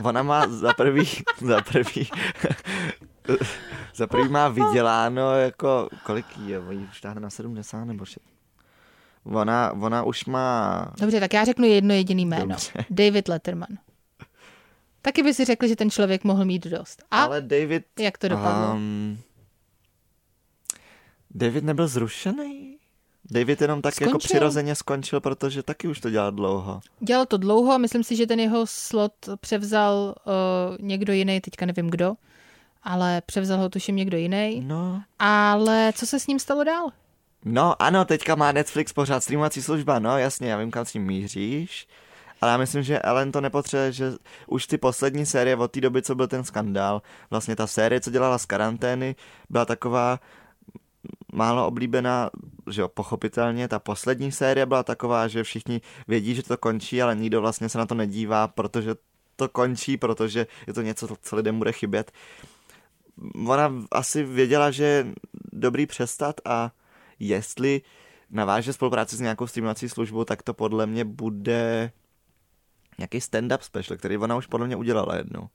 [0.02, 1.08] Ona má za prvý,
[1.40, 2.10] za prvý,
[3.94, 8.18] za prvý má vyděláno jako, kolik je, už táhne na 70 nebo 6.
[9.24, 10.86] Ona, ona už má...
[11.00, 12.46] Dobře, tak já řeknu jedno jediný jméno.
[12.46, 12.72] Dobře.
[12.90, 13.78] David Letterman.
[15.02, 17.02] Taky by si řekl, že ten člověk mohl mít dost.
[17.10, 17.84] A Ale David...
[17.98, 18.72] Jak to dopadlo?
[18.74, 19.18] Um,
[21.30, 22.69] David nebyl zrušený?
[23.30, 24.14] David jenom tak jako skončil.
[24.14, 26.80] jako přirozeně skončil, protože taky už to dělal dlouho.
[27.00, 31.66] Dělal to dlouho a myslím si, že ten jeho slot převzal uh, někdo jiný, teďka
[31.66, 32.14] nevím kdo,
[32.82, 34.60] ale převzal ho tuším někdo jiný.
[34.66, 35.02] No.
[35.18, 36.90] Ale co se s ním stalo dál?
[37.44, 41.02] No ano, teďka má Netflix pořád streamovací služba, no jasně, já vím, kam s tím
[41.02, 41.86] míříš.
[42.40, 44.12] Ale já myslím, že Ellen to nepotřebuje, že
[44.46, 48.10] už ty poslední série od té doby, co byl ten skandál, vlastně ta série, co
[48.10, 49.16] dělala z karantény,
[49.50, 50.20] byla taková
[51.32, 52.30] málo oblíbená,
[52.70, 53.68] že jo, pochopitelně.
[53.68, 57.78] Ta poslední série byla taková, že všichni vědí, že to končí, ale nikdo vlastně se
[57.78, 58.94] na to nedívá, protože
[59.36, 62.12] to končí, protože je to něco, co lidem bude chybět.
[63.46, 65.06] Ona asi věděla, že je
[65.52, 66.70] dobrý přestat a
[67.18, 67.82] jestli
[68.30, 71.92] naváže spolupráci s nějakou streamovací službou, tak to podle mě bude
[72.98, 75.48] nějaký stand-up special, který ona už podle mě udělala jednou.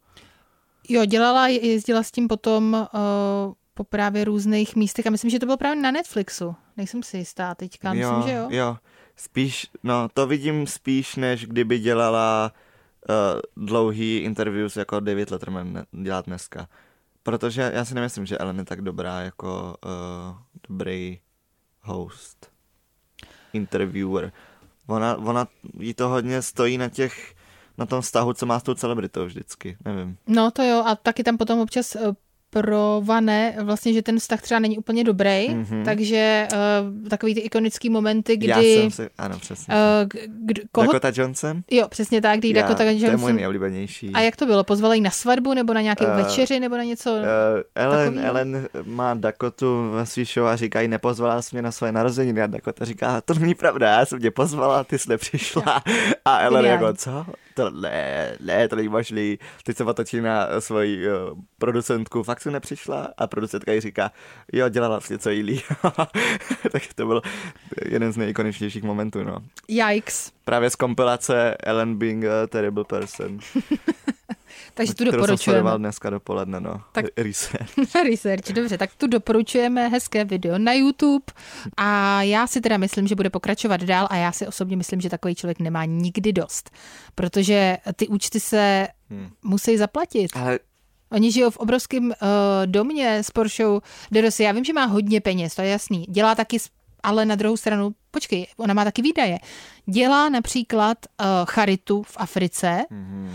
[0.89, 5.45] Jo, dělala, jezdila s tím potom uh, po právě různých místech a myslím, že to
[5.45, 6.55] bylo právě na Netflixu.
[6.77, 8.47] Nejsem si jistá teďka, jo, myslím, že jo.
[8.49, 8.77] Jo,
[9.15, 12.51] spíš, no to vidím spíš, než kdyby dělala
[13.09, 16.67] uh, dlouhý interviews jako David Letterman dělá dneska.
[17.23, 20.37] Protože já si nemyslím, že Ellen je tak dobrá jako uh,
[20.69, 21.19] dobrý
[21.81, 22.51] host,
[23.53, 24.31] interviewer.
[24.87, 25.47] Ona, ona
[25.79, 27.35] jí to hodně stojí na těch
[27.77, 30.17] na tom vztahu, co má s tou celebritou vždycky, nevím.
[30.27, 31.95] No to jo, a taky tam potom občas
[32.55, 35.85] eh, pro Vane vlastně, že ten vztah třeba není úplně dobrý, mm-hmm.
[35.85, 38.47] takže uh, takový ty ikonický momenty, kdy...
[38.47, 39.73] Já jsem si, ano, přesně.
[39.73, 40.87] Uh, kdy, koho...
[40.87, 41.61] Dakota Johnson?
[41.71, 43.05] Jo, přesně tak, kdy Já, Dakota Johnson...
[43.05, 44.11] To je můj nejoblíbenější.
[44.13, 44.63] A jak to bylo?
[44.63, 47.25] Pozvala jí na svatbu nebo na nějaké uh, večeři nebo na něco uh,
[47.75, 48.25] Ellen, takový?
[48.25, 52.41] Ellen má Dakotu ve svý show a říká jí, nepozvala jsi mě na své narozeniny
[52.41, 55.83] a Dakota říká, to není pravda, já jsem tě pozvala, ty jsi nepřišla.
[56.25, 56.85] A Ellen Geniální.
[56.85, 57.25] jako, co?
[57.57, 59.39] To ne, ne, to není možný.
[59.63, 64.11] Teď se otočí na svoji uh, producentku, fakt si nepřišla a producentka jí říká,
[64.53, 65.61] jo, dělala jsi něco jiný.
[66.71, 67.21] tak to byl
[67.85, 69.37] jeden z nejikoničnějších momentů, no.
[69.67, 70.31] Yikes.
[70.45, 73.39] Právě z kompilace Ellen being a terrible person.
[74.75, 75.71] Takže tu doporučujeme.
[75.71, 76.81] Jsem dneska dopoledne, no.
[76.91, 77.69] Tak, research.
[78.09, 81.25] research, dobře, tak tu doporučujeme hezké video na YouTube
[81.77, 85.09] a já si teda myslím, že bude pokračovat dál a já si osobně myslím, že
[85.09, 86.71] takový člověk nemá nikdy dost,
[87.15, 89.29] protože ty účty se hmm.
[89.43, 90.27] musí zaplatit.
[90.35, 90.59] Ale
[91.11, 92.11] Oni žijou v obrovském uh,
[92.65, 93.63] domě s Porsche
[94.11, 94.43] Derosi.
[94.43, 96.05] Já vím, že má hodně peněz, to je jasný.
[96.09, 96.57] Dělá taky,
[97.03, 99.39] ale na druhou stranu, počkej, ona má taky výdaje.
[99.85, 103.29] Dělá například uh, charitu v Africe mm-hmm.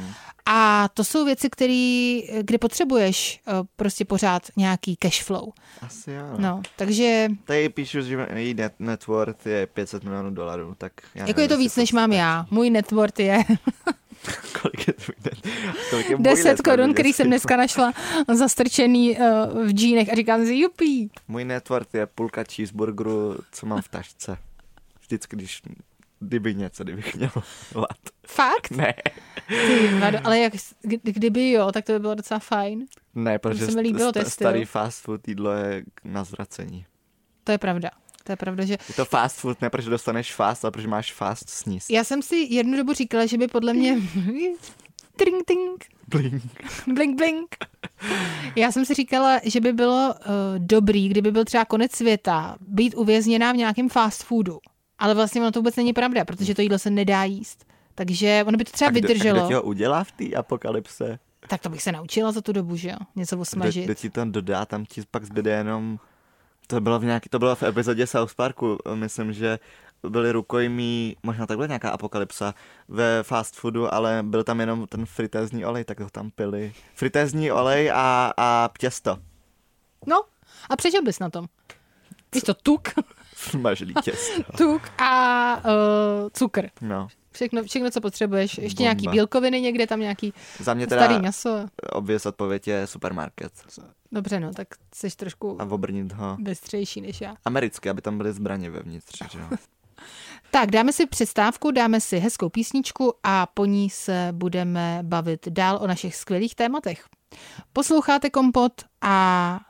[0.53, 5.53] A to jsou věci, který, kde potřebuješ uh, prostě pořád nějaký cash flow.
[5.83, 6.25] Asi jo.
[6.39, 7.29] No, takže...
[7.45, 10.93] Tady píšu, že její net, net worth je 500 milionů dolarů, tak...
[11.15, 12.47] Já jako nevím, je to víc, než mám já.
[12.51, 13.45] Můj net worth je
[14.63, 15.33] kolik je tvůj
[15.91, 17.93] kolik je 10 korun, který jsem dneska našla
[18.35, 21.11] zastrčený uh, v džínech a říkám si, jupí.
[21.29, 24.37] Můj networth je půlka cheeseburgeru, co mám v tašce.
[25.01, 25.63] Vždycky, když
[26.21, 27.31] kdyby něco, kdybych měl
[27.75, 27.99] hlad.
[28.27, 28.71] Fakt?
[28.71, 28.95] Ne.
[29.49, 29.89] Ty,
[30.25, 30.53] ale jak,
[31.03, 32.87] kdyby jo, tak to by bylo docela fajn.
[33.15, 36.87] Ne, protože se mi líbilo, st- starý fast food jídlo je na zvracení.
[37.45, 37.91] To je pravda.
[38.25, 38.79] To je pravda, že...
[38.89, 41.91] Je to fast food, ne protože dostaneš fast, ale protože máš fast sníst.
[41.91, 43.97] Já jsem si jednu dobu říkala, že by podle mě...
[45.17, 45.85] Tring, ting.
[46.09, 46.43] Blink.
[46.87, 47.57] blink, blink.
[48.57, 50.25] Já jsem si říkala, že by bylo uh,
[50.59, 54.59] dobrý, kdyby byl třeba konec světa, být uvězněná v nějakém fast foodu.
[55.01, 57.67] Ale vlastně ono to vůbec není pravda, protože to jídlo se nedá jíst.
[57.95, 59.45] Takže ono by to třeba a kdo, vydrželo.
[59.45, 61.19] A kdo ho udělá v té apokalypse?
[61.49, 62.97] Tak to bych se naučila za tu dobu, že jo?
[63.17, 63.85] Něco osmažit.
[63.85, 65.99] Kdo, ti to dodá, tam ti pak zbyde jenom
[66.71, 69.59] to bylo v nějaký, to bylo v epizodě South Parku, myslím, že
[70.09, 72.55] byli rukojmí, možná takhle nějaká apokalypsa
[72.89, 76.73] ve fast foodu, ale byl tam jenom ten fritézní olej, tak ho tam pili.
[76.95, 79.19] Fritézní olej a, a těsto.
[80.07, 80.23] No,
[80.71, 81.47] a přežil bys na tom.
[82.35, 82.89] Víš to, tuk.
[83.51, 84.43] Smažlý těsto.
[84.57, 86.69] tuk a uh, cukr.
[86.81, 87.09] No.
[87.33, 88.59] Všechno, všechno, co potřebuješ.
[88.59, 88.83] Ještě Bomba.
[88.83, 91.67] nějaký bílkoviny někde, tam nějaký Za mě teda starý maso.
[91.93, 93.53] obvěz odpověď je supermarket.
[94.13, 97.35] Dobře, no, tak jsi trošku A obrnit ho bystřejší než já.
[97.45, 99.23] americky, aby tam byly zbraně vevnitř.
[99.33, 99.39] Že?
[100.51, 105.79] Tak, dáme si přestávku, dáme si hezkou písničku a po ní se budeme bavit dál
[105.83, 107.05] o našich skvělých tématech.
[107.73, 109.61] Posloucháte Kompot a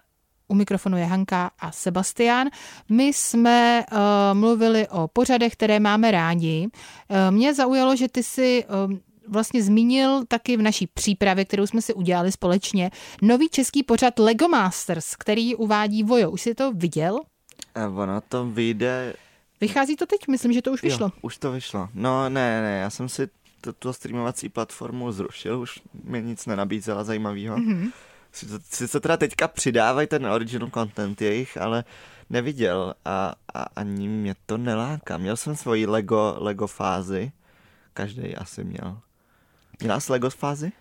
[0.50, 2.48] u mikrofonu je Hanka a Sebastian.
[2.88, 3.98] My jsme uh,
[4.38, 6.68] mluvili o pořadech, které máme rádi.
[6.68, 8.96] Uh, mě zaujalo, že ty si uh,
[9.28, 12.90] vlastně zmínil taky v naší přípravě, kterou jsme si udělali společně,
[13.22, 16.30] nový český pořad Lego Masters, který uvádí Vojo.
[16.30, 17.20] Už jsi to viděl?
[17.74, 19.14] A ono to vyjde...
[19.60, 20.20] Vychází to teď?
[20.28, 21.06] Myslím, že to už vyšlo.
[21.06, 21.88] Jo, už to vyšlo.
[21.94, 23.28] No ne, ne, já jsem si
[23.60, 27.56] tuto streamovací platformu zrušil, už mě nic nenabízela zajímavého.
[27.56, 27.92] Mm-hmm.
[28.70, 31.84] Sice teda teďka přidávají ten original content jejich, ale
[32.30, 35.18] neviděl a, a ani mě to neláká.
[35.18, 37.32] Měl jsem svoji Lego, Lego fázi,
[37.94, 38.98] každý asi měl.
[39.80, 40.72] Měla jsi Lego fázi?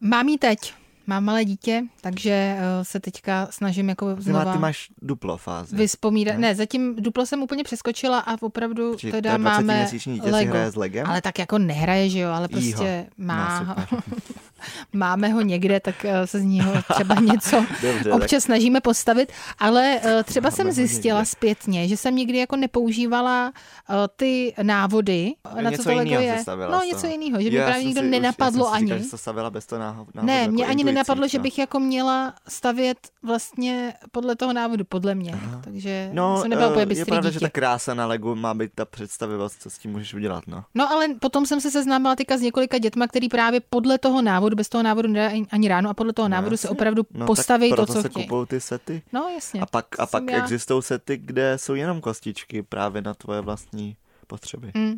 [0.00, 0.74] Mám ji teď.
[1.06, 4.52] Mám malé dítě, takže eh, se teďka snažím jako znova...
[4.52, 5.76] Ty máš duplo fázi.
[5.76, 6.34] Vyspomírat.
[6.34, 6.40] Ne?
[6.40, 10.38] ne, zatím duplo jsem úplně přeskočila a opravdu Či teda máme dítě Lego.
[10.38, 11.06] Si hraje s Legem?
[11.06, 13.06] Ale tak jako nehraje, že jo, ale prostě Jího.
[13.18, 13.76] má...
[13.92, 13.98] No,
[14.92, 18.40] máme ho někde, tak eh, se z něho třeba něco Dobře, občas tak...
[18.40, 21.30] snažíme postavit, ale eh, třeba Máme jsem zjistila někde.
[21.30, 23.52] zpětně, že jsem nikdy jako nepoužívala
[23.88, 26.44] uh, ty návody, Jo, na něco co to Lego je.
[26.70, 28.86] No něco jiného, že by právě nikdo nenapadlo já jsem si ani.
[28.86, 31.38] Říkal, že to stavila bez toho náho, náhodu, Ne, jako mě ani intuicí, nenapadlo, že
[31.38, 31.42] no.
[31.42, 35.32] bych jako měla stavět vlastně podle toho návodu, podle mě.
[35.32, 35.60] Aha.
[35.64, 37.32] Takže No, jsem nebyla úplně eh, je pravda, dítě.
[37.32, 40.64] že ta krása na Legu má být ta představivost, co s tím můžeš udělat, no.
[40.74, 44.53] No ale potom jsem se seznámila teďka s několika dětma, který právě podle toho návodu,
[44.54, 46.74] bez toho návodu nedá ani- ráno a podle toho No, návodu se jasně.
[46.76, 48.26] opravdu no postaví to, co se chtějí.
[48.26, 49.02] kupují ty sety.
[49.12, 49.60] No jasně.
[49.60, 50.38] A pak, a pak já.
[50.42, 54.70] existují sety, kde jsou jenom kostičky právě na tvoje vlastní potřeby.
[54.74, 54.94] Mm.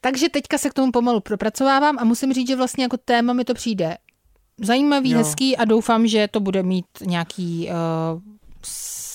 [0.00, 3.44] Takže teďka se k tomu pomalu propracovávám a musím říct, že vlastně jako téma mi
[3.44, 3.96] to přijde
[4.62, 5.18] zajímavý, Jo.
[5.18, 8.20] hezký a doufám, že to bude mít nějaký uh,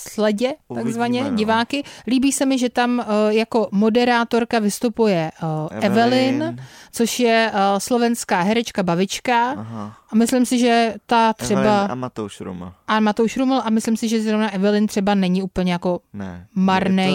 [0.10, 1.36] sledě, Uvidíme, takzvaně, no.
[1.36, 1.84] diváky.
[2.08, 6.60] Líbí se mi, že tam uh, jako moderátorka vystupuje uh, Evelyn,
[6.92, 9.98] což je uh, slovenská herečka, bavička Aha.
[10.10, 11.62] a myslím si, že ta třeba...
[11.62, 12.76] Evelyn a Matouš Ruma.
[12.88, 16.48] A Matouš Ruml a myslím si, že zrovna Evelyn třeba není úplně jako Ne.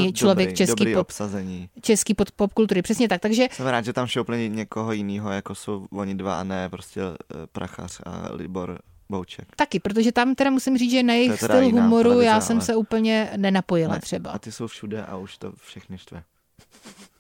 [0.07, 1.68] To člověk dobrý, český dobrý pop- obsazení.
[1.83, 2.83] český pod popkultury.
[2.83, 3.20] Přesně tak.
[3.20, 6.68] Takže Jsem rád, že tam šel úplně někoho jiného, jako jsou oni dva a ne
[6.68, 8.79] prostě eh, Prachař a Libor
[9.11, 9.49] Bouček.
[9.57, 12.64] taky, protože tam teda musím říct, že na jejich styl humoru televize, já jsem ale-
[12.64, 14.31] se úplně nenapojila Ne, třeba.
[14.31, 16.23] A ty jsou všude a už to všechny štve.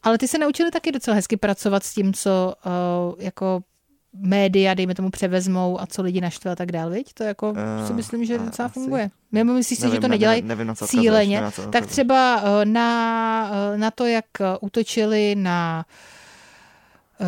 [0.02, 3.60] Ale ty se naučili taky docela hezky pracovat s tím, co uh, jako
[4.12, 7.12] média, dejme tomu, převezmou a co lidi naštve a tak dál, viď?
[7.14, 8.74] To jako Eh, si myslím, že docela asi.
[8.74, 9.10] funguje.
[9.32, 12.64] Mimo myslíš si, že Nevím, to ne- nedělají nevím, odkazuješ, cíleně, nevím, tak třeba eh,
[12.64, 14.24] na, na to, jak
[14.60, 15.84] útočili na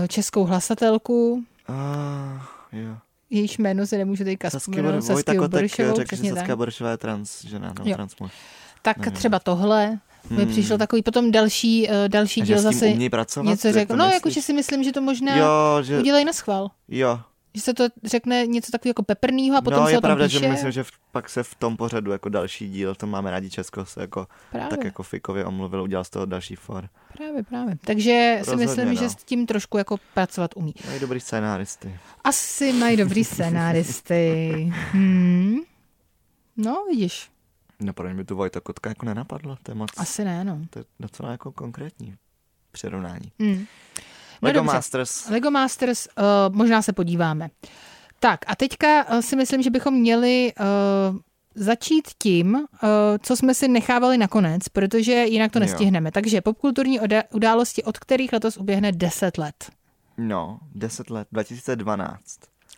[0.09, 2.96] českou hlasatelku, Ah, jo.
[3.33, 6.35] Jejíž jméno se nemůžu teďka vzpomenout, Saskia Boršovou, řekl, že.
[6.35, 8.33] Saskia Boršová je trans žena, no, trans muž.
[8.83, 9.12] Tak Nevím.
[9.12, 9.99] třeba tohle
[10.31, 10.53] mi Hmm.
[10.53, 13.51] přišlo takový, potom další, eh, další díl zase pracovat?
[13.51, 13.88] něco řekl.
[13.92, 16.71] to No, jakože si myslím, že to možná Jo, že, udělají na schvál.
[16.88, 17.21] jo.
[17.55, 20.09] Že se to řekne něco takového jako peprnýho a potom no, se je o tom
[20.09, 20.38] pravda, píše.
[20.38, 23.51] že myslím, že v, pak se v tom pořadu jako další díl, to máme rádi
[23.51, 26.88] Česko, se jako Právě, tak jako fikově omluvil, udělal z toho další for.
[27.17, 27.77] právě, právě.
[27.85, 28.95] Takže si Rozhodně, myslím, no.
[28.95, 30.75] že s tím trošku jako pracovat umí.
[30.87, 31.99] Mají dobrý scénáristy.
[32.25, 34.53] Asi mají dobrý scénáristy.
[34.93, 35.57] Hmm.
[36.57, 37.31] No, vidíš.
[37.81, 40.59] No, pro mě by tu Vojta Kotka jako nenapadlo, to je moc, Asi ne, no.
[40.71, 42.15] to je docela jako konkrétní
[42.73, 43.33] přirovnání.
[43.41, 43.67] Hmm.
[44.42, 44.74] No Lego dobře.
[44.74, 47.48] Masters, Lego Masters, uh, možná se podíváme.
[48.20, 50.52] Tak a teďka uh, si myslím, že bychom měli
[51.11, 51.16] uh,
[51.55, 52.64] začít tím, uh,
[53.22, 55.61] co jsme si nechávali nakonec, protože jinak to Jo.
[55.61, 56.12] nestihneme.
[56.12, 59.55] Takže popkulturní oda- události, od kterých letos uběhne 10 let.
[60.18, 62.18] no, 10 let, 2012.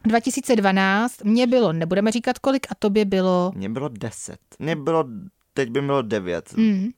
[0.05, 3.53] 2012, mě bylo, nebudeme říkat kolik, a tobě bylo...
[3.55, 4.37] Mně bylo 10.
[4.59, 5.05] Mně bylo,
[5.55, 6.53] teď by bylo 9.
[6.57, 6.89] Mm.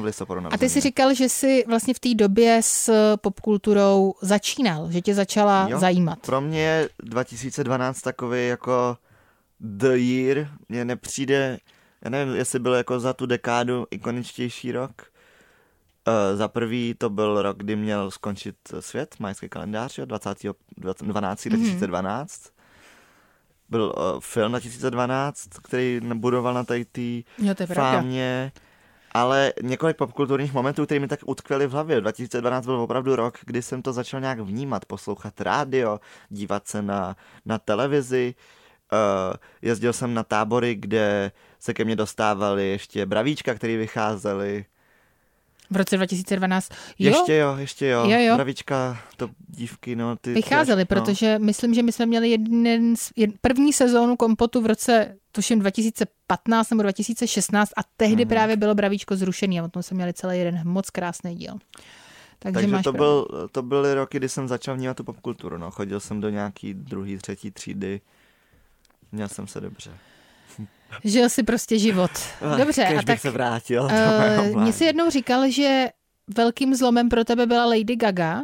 [0.00, 4.90] V listopadu A ty jsi říkal, že jsi vlastně v té době s popkulturou začínal,
[4.90, 5.78] že tě začala Jo.
[5.78, 6.18] zajímat.
[6.18, 8.96] Pro mě je 2012 takový jako
[9.60, 10.48] the year.
[10.68, 11.58] Mně nepřijde,
[12.04, 14.92] já nevím, jestli byl jako za tu dekádu ikoničtější rok.
[16.08, 20.38] Uh, za prvý to byl rok, kdy měl skončit svět, majský kalendář, jo, 20.
[21.02, 21.48] 12.
[21.48, 22.42] 2012.
[23.68, 27.92] Byl uh, film 2012, který budoval na tady té Jo, to je pravda.
[27.92, 28.52] fámě,
[29.12, 32.00] ale několik popkulturních momentů, které mi tak utkvěly v hlavě.
[32.00, 37.16] 2012 byl opravdu rok, kdy jsem to začal nějak vnímat, poslouchat rádio, dívat se na,
[37.44, 38.34] na televizi.
[38.92, 44.64] Uh, jezdil jsem na tábory, kde se ke mně dostávali ještě bravíčka, které vycházely.
[45.70, 46.68] V roce 2012.
[46.98, 48.04] Jo, Ještě jo, ještě jo.
[48.10, 48.38] Jo, jo.
[49.16, 50.32] To dívky, no ty...
[50.34, 51.04] vycházely, ty až- no.
[51.04, 56.70] protože myslím, že my jsme měli jeden, jed, první sezónu kompotu v roce, tuším 2015
[56.70, 58.28] nebo 2016 a tehdy Mhm.
[58.28, 61.54] právě bylo Bravíčko zrušený a o tom jsme měli celý jeden moc krásný díl.
[62.38, 63.26] Takže, Takže máš to, pravdu.
[63.30, 65.58] byl, to byly roky, kdy jsem začal vnímat tu popkulturu.
[65.58, 65.70] No.
[65.70, 68.00] Chodil jsem do nějaký druhý, třetí třídy.
[69.12, 69.90] Měl jsem se dobře.
[71.04, 72.10] Žil si prostě život.
[72.58, 73.82] Dobře, Kež a bych tak se vrátil.
[74.52, 75.88] uh, mě si jednou říkal, že
[76.36, 78.42] velkým zlomem pro tebe byla Lady Gaga.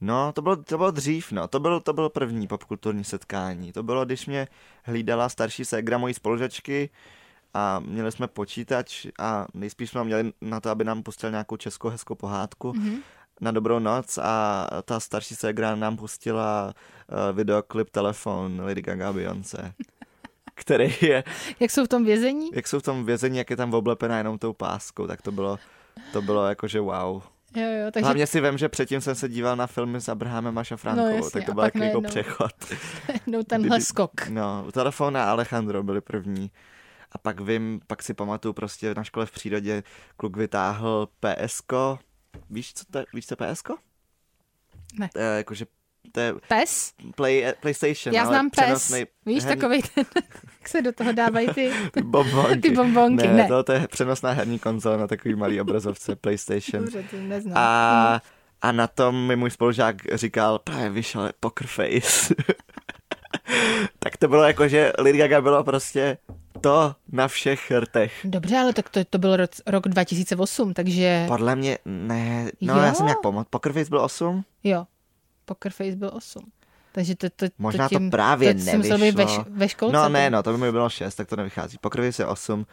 [0.00, 1.48] No, to bylo, to bylo dřív, no.
[1.48, 3.72] To bylo, to bylo první popkulturní setkání.
[3.72, 4.48] To bylo, když mě
[4.84, 6.90] hlídala starší ségra mojí spolužačky
[7.54, 11.88] a měli jsme počítač a nejspíš jsme měli na to, aby nám pustil nějakou českou
[11.88, 12.96] hezkou pohádku Mhm.
[13.40, 16.74] na dobrou noc a ta starší ségra nám pustila
[17.30, 19.72] uh, videoklip Telefon Lady Gaga Beyoncé,
[20.54, 21.24] který je,
[21.60, 22.50] Jak jsou v tom vězení?
[22.54, 25.58] jak jsou v tom vězení, jak je tam oblepená jenom tou páskou, tak to bylo,
[26.12, 27.22] to bylo jakože wow.
[27.56, 30.58] Jo, jo, takže Hlavně si vím, že předtím jsem se díval na filmy s Abrahamem
[30.58, 32.10] a Šafránkovou, No jasně, tak to byl takový jako najednou.
[32.10, 32.52] přechod.
[33.26, 34.28] no, tenhle Kdy- skok.
[34.28, 36.50] No, telefon a Alejandro byli první.
[37.12, 39.82] A pak vím, pak si pamatuju prostě na škole v přírodě
[40.16, 41.72] kluk vytáhl PSK.
[42.50, 43.68] Víš, co to je, víš, co PSK?
[44.98, 45.08] Ne.
[45.12, 45.66] To je jakože,
[46.12, 46.92] to je Pes?
[47.16, 48.60] play, PlayStation, Já ale znám pes.
[48.64, 50.04] přenosnej Víš, herní- takový ten,
[50.60, 51.72] jak se do toho dávají ty,
[52.04, 52.60] Bonbonky.
[52.60, 53.26] ty bombonky.
[53.26, 56.84] Ne, Ne, To, to je přenosná herní konzola na takový malý obrazovce PlayStation.
[56.84, 57.54] Dobře, to neznám.
[57.58, 58.20] A,
[58.62, 62.34] a na tom mi můj spolužák říkal, právě vyšel Poker Face.
[63.98, 66.18] tak to bylo jako, že Lady Gaga bylo prostě
[66.60, 68.12] to na všech rtech.
[68.24, 72.82] Dobře, ale tak to, to byl rok, rok 2008, takže Podle mě, ne, no Jo.
[72.82, 73.46] já jsem nějak pomoct.
[73.50, 74.44] Poker Face byl 8?
[74.64, 74.84] jo,
[75.44, 76.42] Poker Face byl 8.
[76.92, 79.44] Takže to, to, Možná to, to tím, právě to musel být ve, nevyšlo.
[79.48, 79.96] ve školce.
[79.96, 81.78] No to- ne, no, to by mi bylo 6, tak to nevychází.
[81.80, 82.66] Poker Face je 8.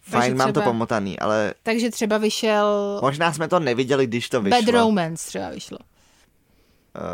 [0.00, 4.28] Fajn, Takže mám to třeba- pomotaný, ale Takže třeba vyšel možná jsme to neviděli, když
[4.28, 4.62] to vyšlo.
[4.62, 5.78] Bad Romance třeba vyšlo.
[5.78, 7.04] Uh,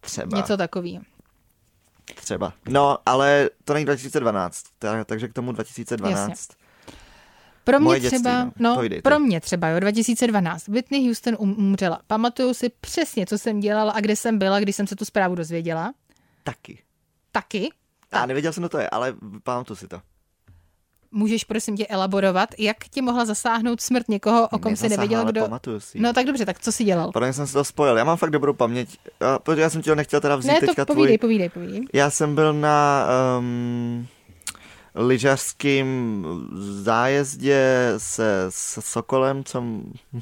[0.00, 0.36] třeba.
[0.36, 1.02] Něco takového.
[2.14, 2.52] Třeba.
[2.68, 6.28] No, ale to není 2012, ta- takže k tomu 2012.
[6.30, 6.54] Jasně.
[7.64, 8.52] Pro mě Moje dětství, třeba, no.
[8.58, 10.68] no, pro mě třeba, jo, 2012.
[10.68, 12.00] Whitney Houston um, umřela.
[12.06, 15.34] Pamatuju si přesně, co jsem dělala a kde jsem byla, když jsem se tu zprávu
[15.34, 15.92] dozvěděla.
[16.42, 16.78] Taky.
[17.32, 17.68] Taky.
[18.12, 20.00] A nevěděl jsem, kdo to je, ale pamatuju si to.
[21.10, 25.40] Můžeš prosím tě elaborovat, jak tě mohla zasáhnout smrt někoho, o kom si nevěděl, kdo...
[25.40, 26.00] pamatuju si.
[26.00, 27.12] No tak dobře, tak co jsi dělal?
[27.12, 27.96] Podle jsem si to spojil.
[27.96, 28.98] Já mám fakt dobrou paměť.
[29.42, 31.28] Protože já jsem ti ho nechtěl teda vzít Ne, teďka to povídej, tvůj...
[31.28, 31.86] povídej, povídej.
[31.92, 33.06] Já jsem byl na
[33.38, 34.06] um,
[34.94, 36.26] lyžařským
[36.82, 39.60] zájezdě se, se Sokolem, co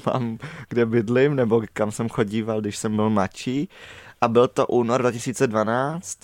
[0.05, 0.37] mám,
[0.69, 3.69] kde bydlím, nebo kam jsem chodíval, když jsem byl mladší.
[4.21, 6.19] A byl to únor 2012,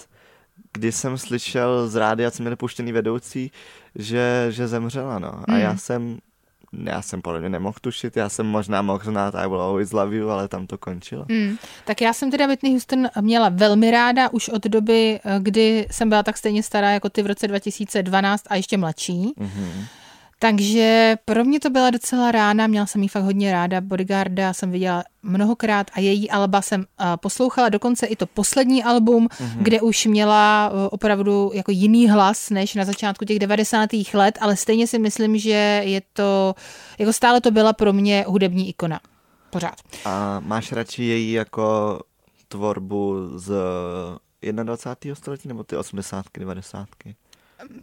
[0.73, 3.51] kdy jsem slyšel z rádia, co měli puštěný vedoucí,
[3.95, 5.33] že, že zemřela, no.
[5.47, 5.61] A Hmm.
[5.61, 6.17] já jsem,
[6.83, 10.15] já jsem podle mě nemohl tušit, já jsem možná mohl znát I will always love
[10.15, 11.25] you, ale tam to končilo.
[11.29, 11.57] Hmm.
[11.85, 16.09] Tak já jsem teda Whitney Houston měla velmi ráda už od doby, eh, kdy jsem
[16.09, 19.33] byla tak stejně stará jako ty v roce 2012 a ještě mladší.
[19.37, 19.85] Mhm.
[20.41, 24.71] Takže pro mě to byla docela rána, měla jsem ji fakt hodně ráda, Bodyguarda jsem
[24.71, 29.57] viděla mnohokrát a její alba jsem uh, poslouchala, dokonce i to poslední album, mm-hmm.
[29.57, 33.89] kde už měla uh, opravdu jako jiný hlas než na začátku těch 90.
[34.13, 36.55] let, ale stejně si myslím, že je to,
[36.99, 38.99] jako stále to byla pro mě hudební ikona.
[39.49, 39.75] Pořád.
[40.05, 41.99] A máš radši její jako
[42.47, 43.53] tvorbu z
[44.63, 45.15] 21.
[45.15, 46.25] století nebo ty 80.
[46.39, 46.87] 90.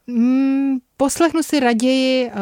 [0.06, 2.32] Mm, poslechnu si raději uh,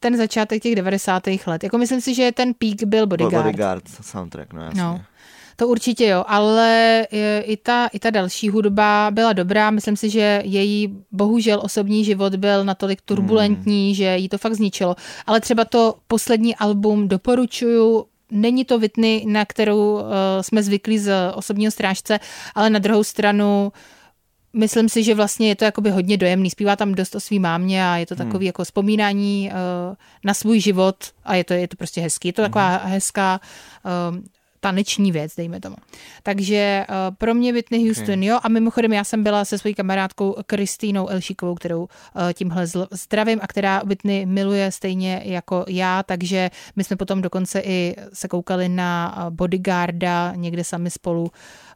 [0.00, 1.22] ten začátek těch 90.
[1.46, 1.64] let.
[1.64, 3.44] Jako myslím si, že ten pík byl Bodyguard.
[3.44, 4.82] Bodyguard soundtrack, no jasně.
[4.82, 5.00] No.
[5.56, 9.70] To určitě jo, ale e, i ta, i ta další hudba byla dobrá.
[9.70, 13.94] Myslím si, že její bohužel osobní život byl natolik turbulentní, hmm.
[13.94, 14.96] že jí to fakt zničilo.
[15.26, 18.04] Ale třeba to poslední album doporučuju.
[18.30, 20.02] Není to Whitney, na kterou uh,
[20.40, 22.20] jsme zvyklí z osobního strážce,
[22.54, 23.72] ale na druhou stranu
[24.52, 26.50] myslím si, že vlastně je to jakoby hodně dojemný.
[26.50, 30.60] Zpívá tam dost o svý mámě a je to takový jako vzpomínání uh, na svůj
[30.60, 32.28] život a je to, je to prostě hezký.
[32.28, 33.40] Je to taková hezká
[34.10, 34.24] um,
[34.60, 35.76] taneční věc, dejme tomu.
[36.22, 38.24] Takže uh, pro mě Whitney Houston, okay.
[38.24, 38.38] jo.
[38.42, 41.88] A mimochodem já jsem byla se svojí kamarádkou Kristýnou Elšíkovou, kterou uh,
[42.34, 47.60] tímhle zl- zdravím a která Whitney miluje stejně jako já, takže my jsme potom dokonce
[47.60, 51.28] i se koukali na Bodyguarda někde sami spolu, uh,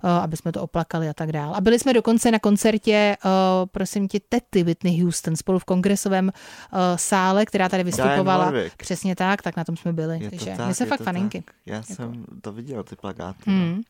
[0.08, 1.56] aby jsme to oplakali a tak dále.
[1.56, 3.30] A byli jsme dokonce na koncertě, uh,
[3.72, 6.26] prosím tě, tety Whitney Houston spolu v kongresovém
[6.72, 8.52] uh, sále, která tady vystupovala.
[8.76, 10.18] Přesně tak, tak na tom jsme byli.
[10.22, 11.42] Je to takže tak, my jsme fakt to faninky.
[11.42, 11.54] Tak.
[11.66, 13.42] Já jsem to viděl, ty plagáty.
[13.50, 13.74] Hmm.
[13.76, 13.82] No.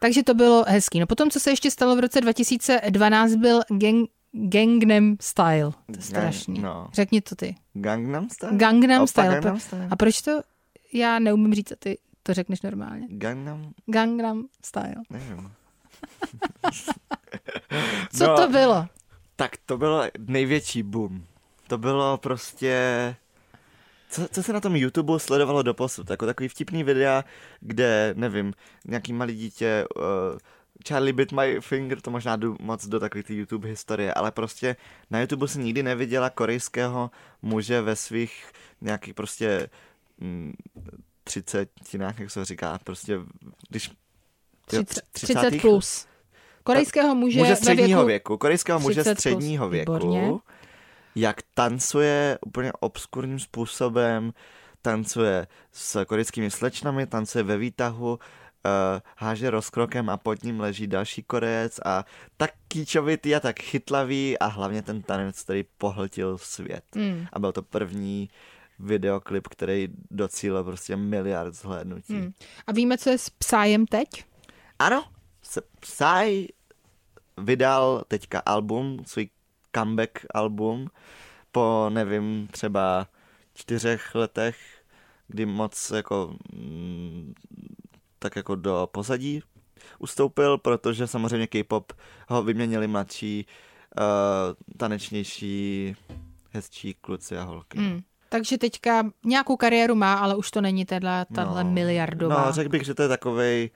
[0.00, 1.00] Takže to bylo hezký.
[1.00, 5.70] No potom, co se ještě stalo v roce 2012, byl gang, Gangnam Style.
[5.70, 6.60] To je strašný.
[6.60, 6.88] no.
[6.92, 7.54] Řekni to ty.
[7.72, 8.56] Gangnam Style?
[8.56, 9.28] Gangnam Opa, Style.
[9.28, 9.88] Gangnam Style.
[9.90, 10.40] A proč to
[10.92, 13.06] já neumím říct, a ty to řekneš normálně.
[13.10, 14.94] Gangnam, Gangnam Style.
[15.10, 15.52] nevím.
[18.16, 18.36] Co No.
[18.36, 18.86] to bylo?
[19.36, 21.24] Tak to bylo největší boom.
[21.68, 23.16] To bylo prostě...
[24.10, 26.10] Co, co se na tom YouTube sledovalo do posud?
[26.10, 27.24] Jako takový vtipný videa,
[27.60, 28.52] kde, nevím,
[28.84, 30.02] nějaký malý dítě, uh,
[30.88, 34.76] Charlie bit my finger, to možná jdu moc do takový ty YouTube historie, ale prostě
[35.10, 37.10] na YouTube si nikdy neviděla korejského
[37.42, 39.68] muže ve svých nějakých prostě
[40.18, 40.52] mm,
[41.24, 43.18] třicetinách, jak se říká, prostě
[43.68, 43.90] když...
[44.72, 45.48] jo, 30, třicátých?
[45.48, 46.06] 30 plus.
[46.64, 49.18] Korejského muže, muže středního věku, věku, korejského muže 30 plus.
[49.18, 50.32] středního věku, Výborně.
[51.14, 54.32] jak tancuje úplně obskurním způsobem,
[54.82, 58.20] tancuje s korejskými slečnami, tancuje ve výtahu, uh,
[59.16, 62.04] háže rozkrokem a pod ním leží další korejec a
[62.36, 66.84] tak kýčovitý a tak chytlavý a hlavně ten tanec, který pohltil svět.
[66.94, 67.26] Mm.
[67.32, 68.28] A byl to první
[68.80, 72.12] videoklip, který docílil prostě miliard zhlédnutí.
[72.12, 72.32] Mm.
[72.66, 74.08] A víme, co je s psájem teď?
[74.78, 75.04] Ano,
[75.80, 76.48] Psy
[77.38, 79.28] vydal teďka album, svůj
[79.76, 80.88] comeback album,
[81.52, 83.06] po nevím, třeba
[83.54, 84.56] čtyřech letech,
[85.28, 87.34] kdy moc jako mm,
[88.18, 89.42] tak jako do pozadí
[89.98, 91.92] ustoupil, protože samozřejmě K-pop
[92.28, 93.46] ho vyměnili mladší,
[93.98, 95.96] uh, tanečnější,
[96.50, 97.78] hezčí kluci a holky.
[97.78, 98.00] Mm.
[98.32, 101.70] Takže teďka nějakou kariéru má, ale už to není tahle, tahle No.
[101.70, 102.46] miliardová.
[102.46, 103.70] No, řekl bych, že to je takovej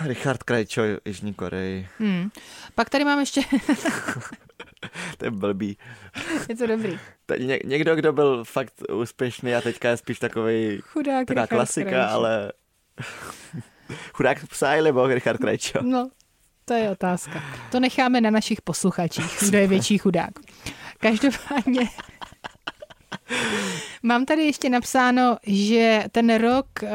[0.00, 1.88] Richard Krajčo Jižní Koreji.
[1.98, 2.30] Hmm.
[2.74, 3.40] Pak tady mám ještě,
[5.18, 5.78] To je blbý.
[6.48, 6.98] je to dobrý,
[7.38, 11.90] ně, někdo, kdo byl fakt úspěšný a teďka je spíš takový, chudák taková Richard klasika,
[11.90, 12.10] Krejčí.
[12.10, 12.52] ale
[14.14, 15.78] chudák psa nebo Richard Krajčo.
[15.82, 16.08] No,
[16.64, 17.42] to je otázka.
[17.70, 20.30] To necháme na našich posluchačích, kdo je větší chudák.
[20.98, 21.88] Každopádně
[23.32, 23.91] はい。
[24.02, 26.88] Mám tady ještě napsáno, že ten rok uh,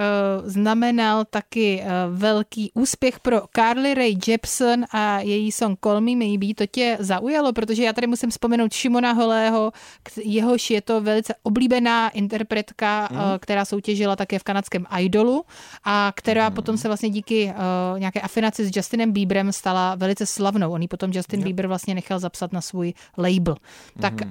[0.43, 6.53] znamenal taky uh, velký úspěch pro Carly Rae Jepsen a její song Call Me Maybe.
[6.55, 9.71] To tě zaujalo, protože já tady musím vzpomenout Šimona Holého,
[10.23, 13.17] jehož je to velice oblíbená interpretka, mm.
[13.17, 15.45] uh, která soutěžila také v kanadském Idolu
[15.83, 16.55] a která mm.
[16.55, 20.71] potom se vlastně díky uh, nějaké afinaci s Justinem Bieberem stala velice slavnou.
[20.71, 23.55] On ji potom Justin Bieber vlastně nechal zapsat na svůj label.
[24.01, 24.29] Tak uh,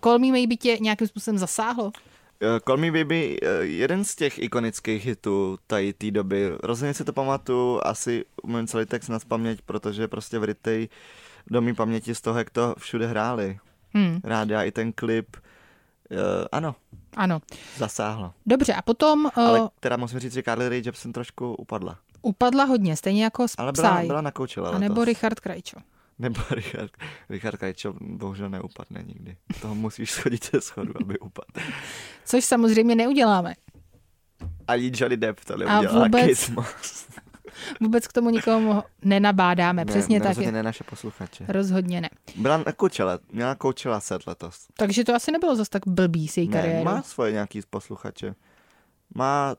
[0.00, 1.92] Call Me Maybe tě nějakým způsobem zasáhlo?
[2.40, 6.50] Eh, Call Me Baby, eh, jeden z těch ikonických hitů tady té doby.
[6.62, 10.88] Rozhodně si to pamatuju, asi umím celý text na paměť, protože prostě vrytej
[11.50, 13.58] do mý paměti z toho, jak to všude hráli.
[13.94, 15.36] Hmm, Rádia i ten klip.
[16.10, 16.16] Eh,
[16.52, 16.74] ano,
[17.16, 17.40] ano.
[17.76, 18.32] zasáhlo.
[18.46, 21.98] Dobře, a potom uh, Ale teda musím říct, že Carly Rae Jepsen trošku upadla.
[22.22, 24.06] upadla hodně, stejně jako Ale byla, Psy.
[24.06, 25.04] byla nakoučila A nebo.
[25.04, 25.76] Richard Krajčo.
[26.18, 26.90] Nebo Richard,
[27.28, 29.36] Richard Krajčo bohužel neupadne nikdy.
[29.60, 31.66] Toho musíš schodit ze schodu, aby upadl.
[32.24, 33.54] Což samozřejmě neuděláme.
[34.68, 36.04] Ani Johnny Depp to neudělal.
[36.04, 37.06] vůbec- Kysmos.
[37.80, 39.84] Vůbec k tomu nikomu nenabádáme.
[39.84, 40.28] Přesně ne, tak.
[40.28, 41.44] rozhodně ne naše posluchače.
[41.48, 42.08] Rozhodně ne.
[42.36, 44.66] Byla na Coachella, měla Coachella set letos.
[44.76, 46.84] Takže to asi nebylo zas tak blbý s její Ne, kariérou.
[46.84, 48.34] má svoje nějaký posluchače.
[49.14, 49.56] Má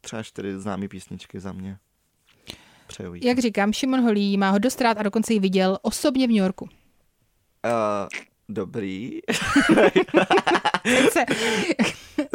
[0.00, 1.78] třeba čtyři známé písničky za mě.
[2.90, 3.20] Přeju jí.
[3.24, 6.38] Jak říkám, Šimon Holý má ho dost rád a dokonce ji viděl osobně v New
[6.38, 6.64] Yorku.
[6.64, 6.70] Uh,
[8.48, 9.20] dobrý,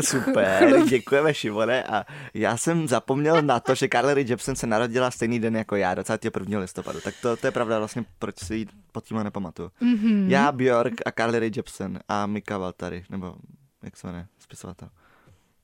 [0.01, 5.11] super, děkujeme Šimone a já jsem zapomněl na to, že Carly Rae Jepsen se narodila
[5.11, 6.59] stejný den jako já, 21.
[6.59, 9.71] listopadu, tak to, to je pravda vlastně, proč si ji pod tím nepamatuju.
[9.81, 9.95] Mhm.
[9.95, 10.29] Mm-hmm.
[10.29, 13.35] Já, Björk a Carly Rae Jepsen a Mika Valtari, nebo
[13.83, 14.89] jak se jmenuje, spisovatel.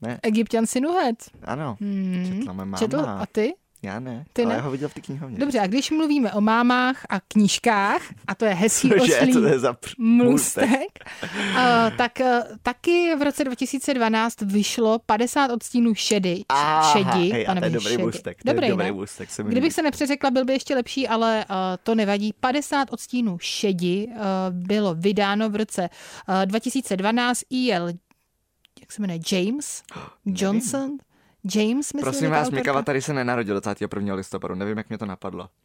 [0.01, 1.15] Ne, Egyptian Sinuhet.
[1.43, 2.35] ano, Hmm.
[2.39, 2.77] četla moje máma.
[2.77, 2.99] Četl?
[2.99, 3.53] A ty?
[3.83, 4.57] Já ne, Ty ale ne?
[4.57, 5.37] já ho viděl v té knihovně.
[5.37, 9.43] Dobře, a když mluvíme o mámách a knížkách, a to je hezký Cože, oslý to
[9.43, 10.69] je za pr- můstek.
[10.69, 10.99] můstek,
[11.51, 12.27] uh, tak uh,
[12.63, 17.89] taky v roce 2012 vyšlo 50 odstínů šedy, Aha, šedi, hej, a to je dobrý
[17.91, 18.03] šedy.
[18.03, 19.71] můstek, to je Dobrý, dobrý můstek, se Kdybych líbí.
[19.73, 22.33] se nepřeřekla, byl by ještě lepší, ale uh, to nevadí.
[22.39, 24.15] 50 odstínů šedi uh,
[24.49, 25.89] bylo vydáno v roce
[26.29, 27.87] uh, 2012 E.L.
[28.81, 29.83] jak se jmenuje, James
[30.25, 30.91] Johnson?
[31.55, 32.55] James, myslím, Prosím vás, autorka?
[32.55, 34.13] Mika Vatary se nenarodil 21.
[34.13, 35.49] listopadu, nevím, jak mě to napadlo.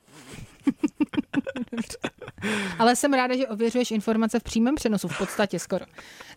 [2.78, 5.84] Ale jsem ráda, že ověřuješ informace v přímém přenosu, v podstatě skoro.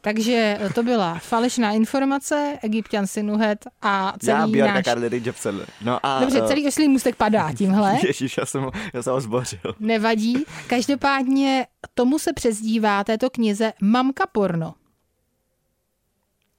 [0.02, 4.86] Takže to byla falešná informace, Egyptian Sinuhet a Já, celý Björk a náš...
[4.86, 5.66] Rae Jepsen.
[5.82, 6.20] No a...
[6.20, 8.00] Dobře, eh, celý oslý můstek padá tímhle.
[8.08, 9.76] Ježíš, já jsem, já jsem ho zbořil.
[9.80, 10.44] Nevadí.
[10.68, 14.74] Každopádně tomu se přezdívá této knize Mamka porno.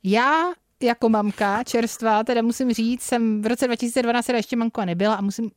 [0.02, 0.44] Já
[0.82, 5.20] jako mamka čerstvá, teda musím říct, jsem v roce 2012 teda ještě mamka nebyla a
[5.20, 5.50] musím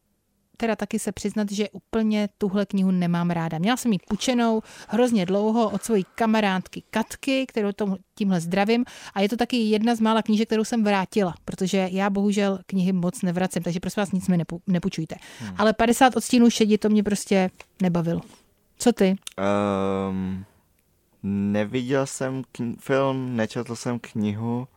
[0.58, 3.58] teda taky se přiznat, že úplně tuhle knihu nemám ráda.
[3.58, 8.86] Měla jsem ji půjčenou hrozně dlouho od svojí kamarádky Katky, kterou tom, tímhle zdravím.
[9.14, 12.94] A je to taky jedna z mála knížek, kterou jsem vrátila, protože já bohužel knihy
[12.94, 15.16] moc nevracím, takže prosím vás nic mi nepu, nepůjčujte.
[15.40, 15.56] Hmm.
[15.58, 17.50] Ale 50 odstínů šedi to mě prostě
[17.82, 18.22] nebavilo.
[18.78, 19.16] Co ty?
[20.10, 20.46] Um,
[21.24, 24.68] neviděl jsem kni- film, nečetl jsem knihu.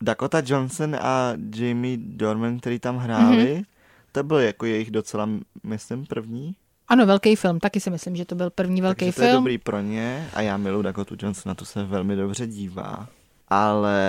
[0.00, 3.64] Dakota Johnson a Jamie Dorman, který tam hráli, mm-hmm.
[4.12, 5.28] to byl jako jejich docela,
[5.62, 6.54] myslím, první.
[6.88, 9.28] Ano, velký film, taky si myslím, že to byl první velký Takže to film.
[9.28, 13.08] je dobrý pro ně a já miluji Dakotu Johnson, na to se velmi dobře dívá.
[13.48, 14.02] Ale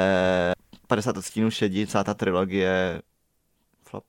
[0.87, 3.01] 50 odstínů šedí, celá ta trilogie,
[3.89, 4.03] flop.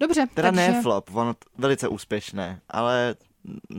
[0.00, 3.14] Dobře, Teda takže ne flop, ono velice úspěšné, ale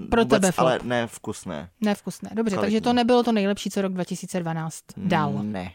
[0.10, 0.68] Pro vůbec, tebe flop.
[0.68, 1.70] ale nevkusné.
[1.82, 2.30] nevkusné.
[2.34, 2.76] Dobře, Kvalitní.
[2.76, 5.34] takže to nebylo to nejlepší, co rok 2012 dal.
[5.44, 5.72] Ne.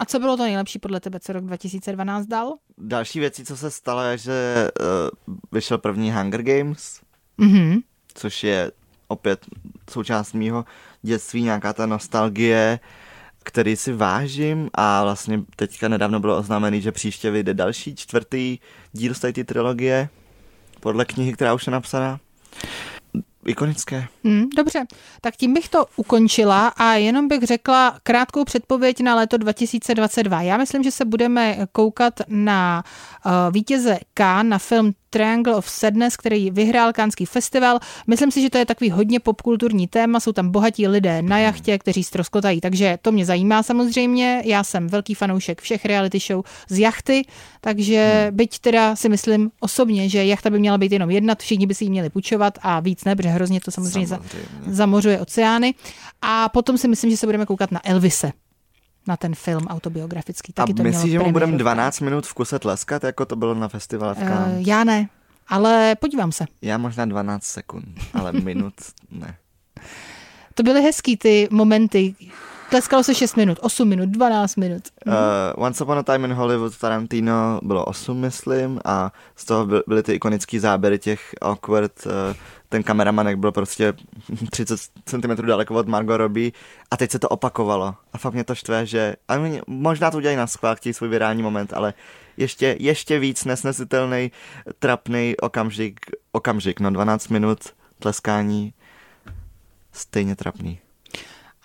[0.00, 2.54] A co bylo to nejlepší podle tebe, co rok 2012 dal?
[2.78, 4.68] Další věcí, co se stalo, je, že
[5.28, 7.00] uh, vyšel první Hunger Games,
[7.38, 7.78] Mhm.
[8.14, 8.72] což je
[9.08, 9.46] opět
[9.90, 10.64] součást mýho
[11.02, 12.80] dětství, nějaká ta nostalgie,
[13.42, 18.58] který si vážím a vlastně teďka nedávno bylo oznámený, že příště vyjde další čtvrtý
[18.92, 20.08] díl z té trilogie
[20.80, 22.20] podle knihy, která už je napsaná.
[23.46, 24.08] Ikonické.
[24.24, 24.84] Hmm, dobře,
[25.20, 30.42] tak tím bych to ukončila a jenom bych řekla krátkou předpověď na léto 2022.
[30.42, 32.84] Já myslím, že se budeme koukat na
[33.26, 37.78] uh, vítěze K na film Triangle of Sadness, který vyhrál Kánský festival.
[38.06, 41.78] Myslím si, že to je takový hodně popkulturní téma, jsou tam bohatí lidé na jachtě,
[41.78, 44.42] kteří stroskotají, takže to mě zajímá samozřejmě.
[44.46, 47.22] Já jsem velký fanoušek všech reality show z jachty,
[47.60, 51.74] takže byť teda si myslím osobně, že jachta by měla být jenom jedna, všichni by
[51.74, 54.48] si ji měli půjčovat a víc ne, protože hrozně to samozřejmě, za, Samozřejmě.
[54.66, 55.74] zamořuje oceány.
[56.22, 58.32] A potom si myslím, že se budeme koukat na Elvise,
[59.06, 60.52] na ten film autobiografický.
[60.52, 61.64] A Taky to myslíš, že mu budeme premiéru.
[61.64, 64.54] 12 minut v kuse tleskat, jako to bylo na festivalu v Eh?
[64.58, 65.08] Já ne,
[65.48, 66.44] ale podívám se.
[66.62, 67.84] Já možná 12 sekund,
[68.14, 68.74] ale minut
[69.10, 69.36] ne.
[70.54, 72.14] To byly hezký ty momenty.
[72.70, 74.82] Tleskalo se 6 minut, 8 minut, 12 minut.
[75.06, 75.12] Uh,
[75.64, 80.02] Once Upon a Time in Hollywood Tarantino bylo 8, myslím, a z toho by- byly
[80.02, 82.12] ty ikonické záběry těch awkward, uh,
[82.70, 83.92] ten kameraman, jak byl prostě
[84.50, 86.50] 30 cm daleko od Margot Robbie
[86.90, 87.94] a teď se to opakovalo.
[88.12, 91.08] A fakt mě to štve, že a oni možná to udělají na schvál, chtějí svůj
[91.08, 91.94] virální moment, ale
[92.36, 94.32] ještě, ještě víc nesnesitelný,
[94.78, 96.00] trapný okamžik,
[96.32, 97.58] okamžik, no 12 minut
[97.98, 98.72] tleskání,
[99.92, 100.78] stejně trapný.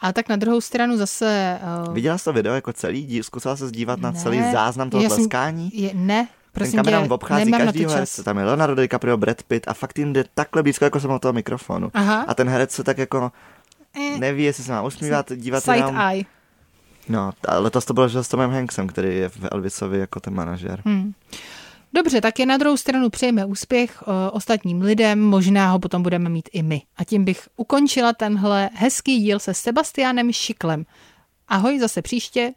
[0.01, 1.59] A tak na druhou stranu zase...
[1.87, 3.23] Uh, Viděla jsi to video jako celý díl?
[3.23, 4.19] Zkusila se zdívat na Ne.
[4.19, 5.69] celý záznam toho Já jsem- tleskání?
[5.73, 8.23] je, ne, prosím ten kameraman tě, obchází každýho herce.
[8.23, 11.21] Tam je Leonardo DiCaprio, Brad Pitt a fakt jim jde takhle blízko, jako jsem od
[11.21, 11.91] toho mikrofonu.
[11.93, 12.25] Aha.
[12.27, 13.31] A ten herec se tak jako
[13.95, 15.97] Eh, neví, jestli se má usmívat, dívat Side jenom.
[15.97, 16.23] eye.
[17.09, 20.81] No, letos to bylo že s Tomem Hanksem, který je v Elvisovi jako ten manažer.
[20.85, 21.13] Hmm.
[21.93, 26.29] Dobře, tak je na druhou stranu přejeme úspěch uh, ostatním lidem, možná ho potom budeme
[26.29, 26.81] mít i my.
[26.97, 30.85] A tím bych ukončila tenhle hezký díl se Sebastianem Šiklem.
[31.47, 32.53] Ahoj, zase příště,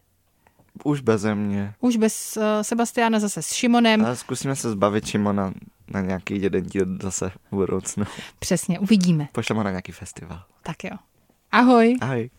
[0.84, 1.74] Už beze mě.
[1.80, 4.04] už bez uh, Sebastiana, zase s Šimonem.
[4.04, 5.52] Ale zkusíme se zbavit Šimona
[5.90, 8.04] na nějaký jeden díl zase v budoucnu.
[8.38, 9.28] Přesně, uvidíme.
[9.32, 10.42] Pošleme ho na nějaký festival.
[10.62, 10.96] Tak jo.
[11.52, 11.96] Ahoj.
[12.00, 12.30] Ahoj.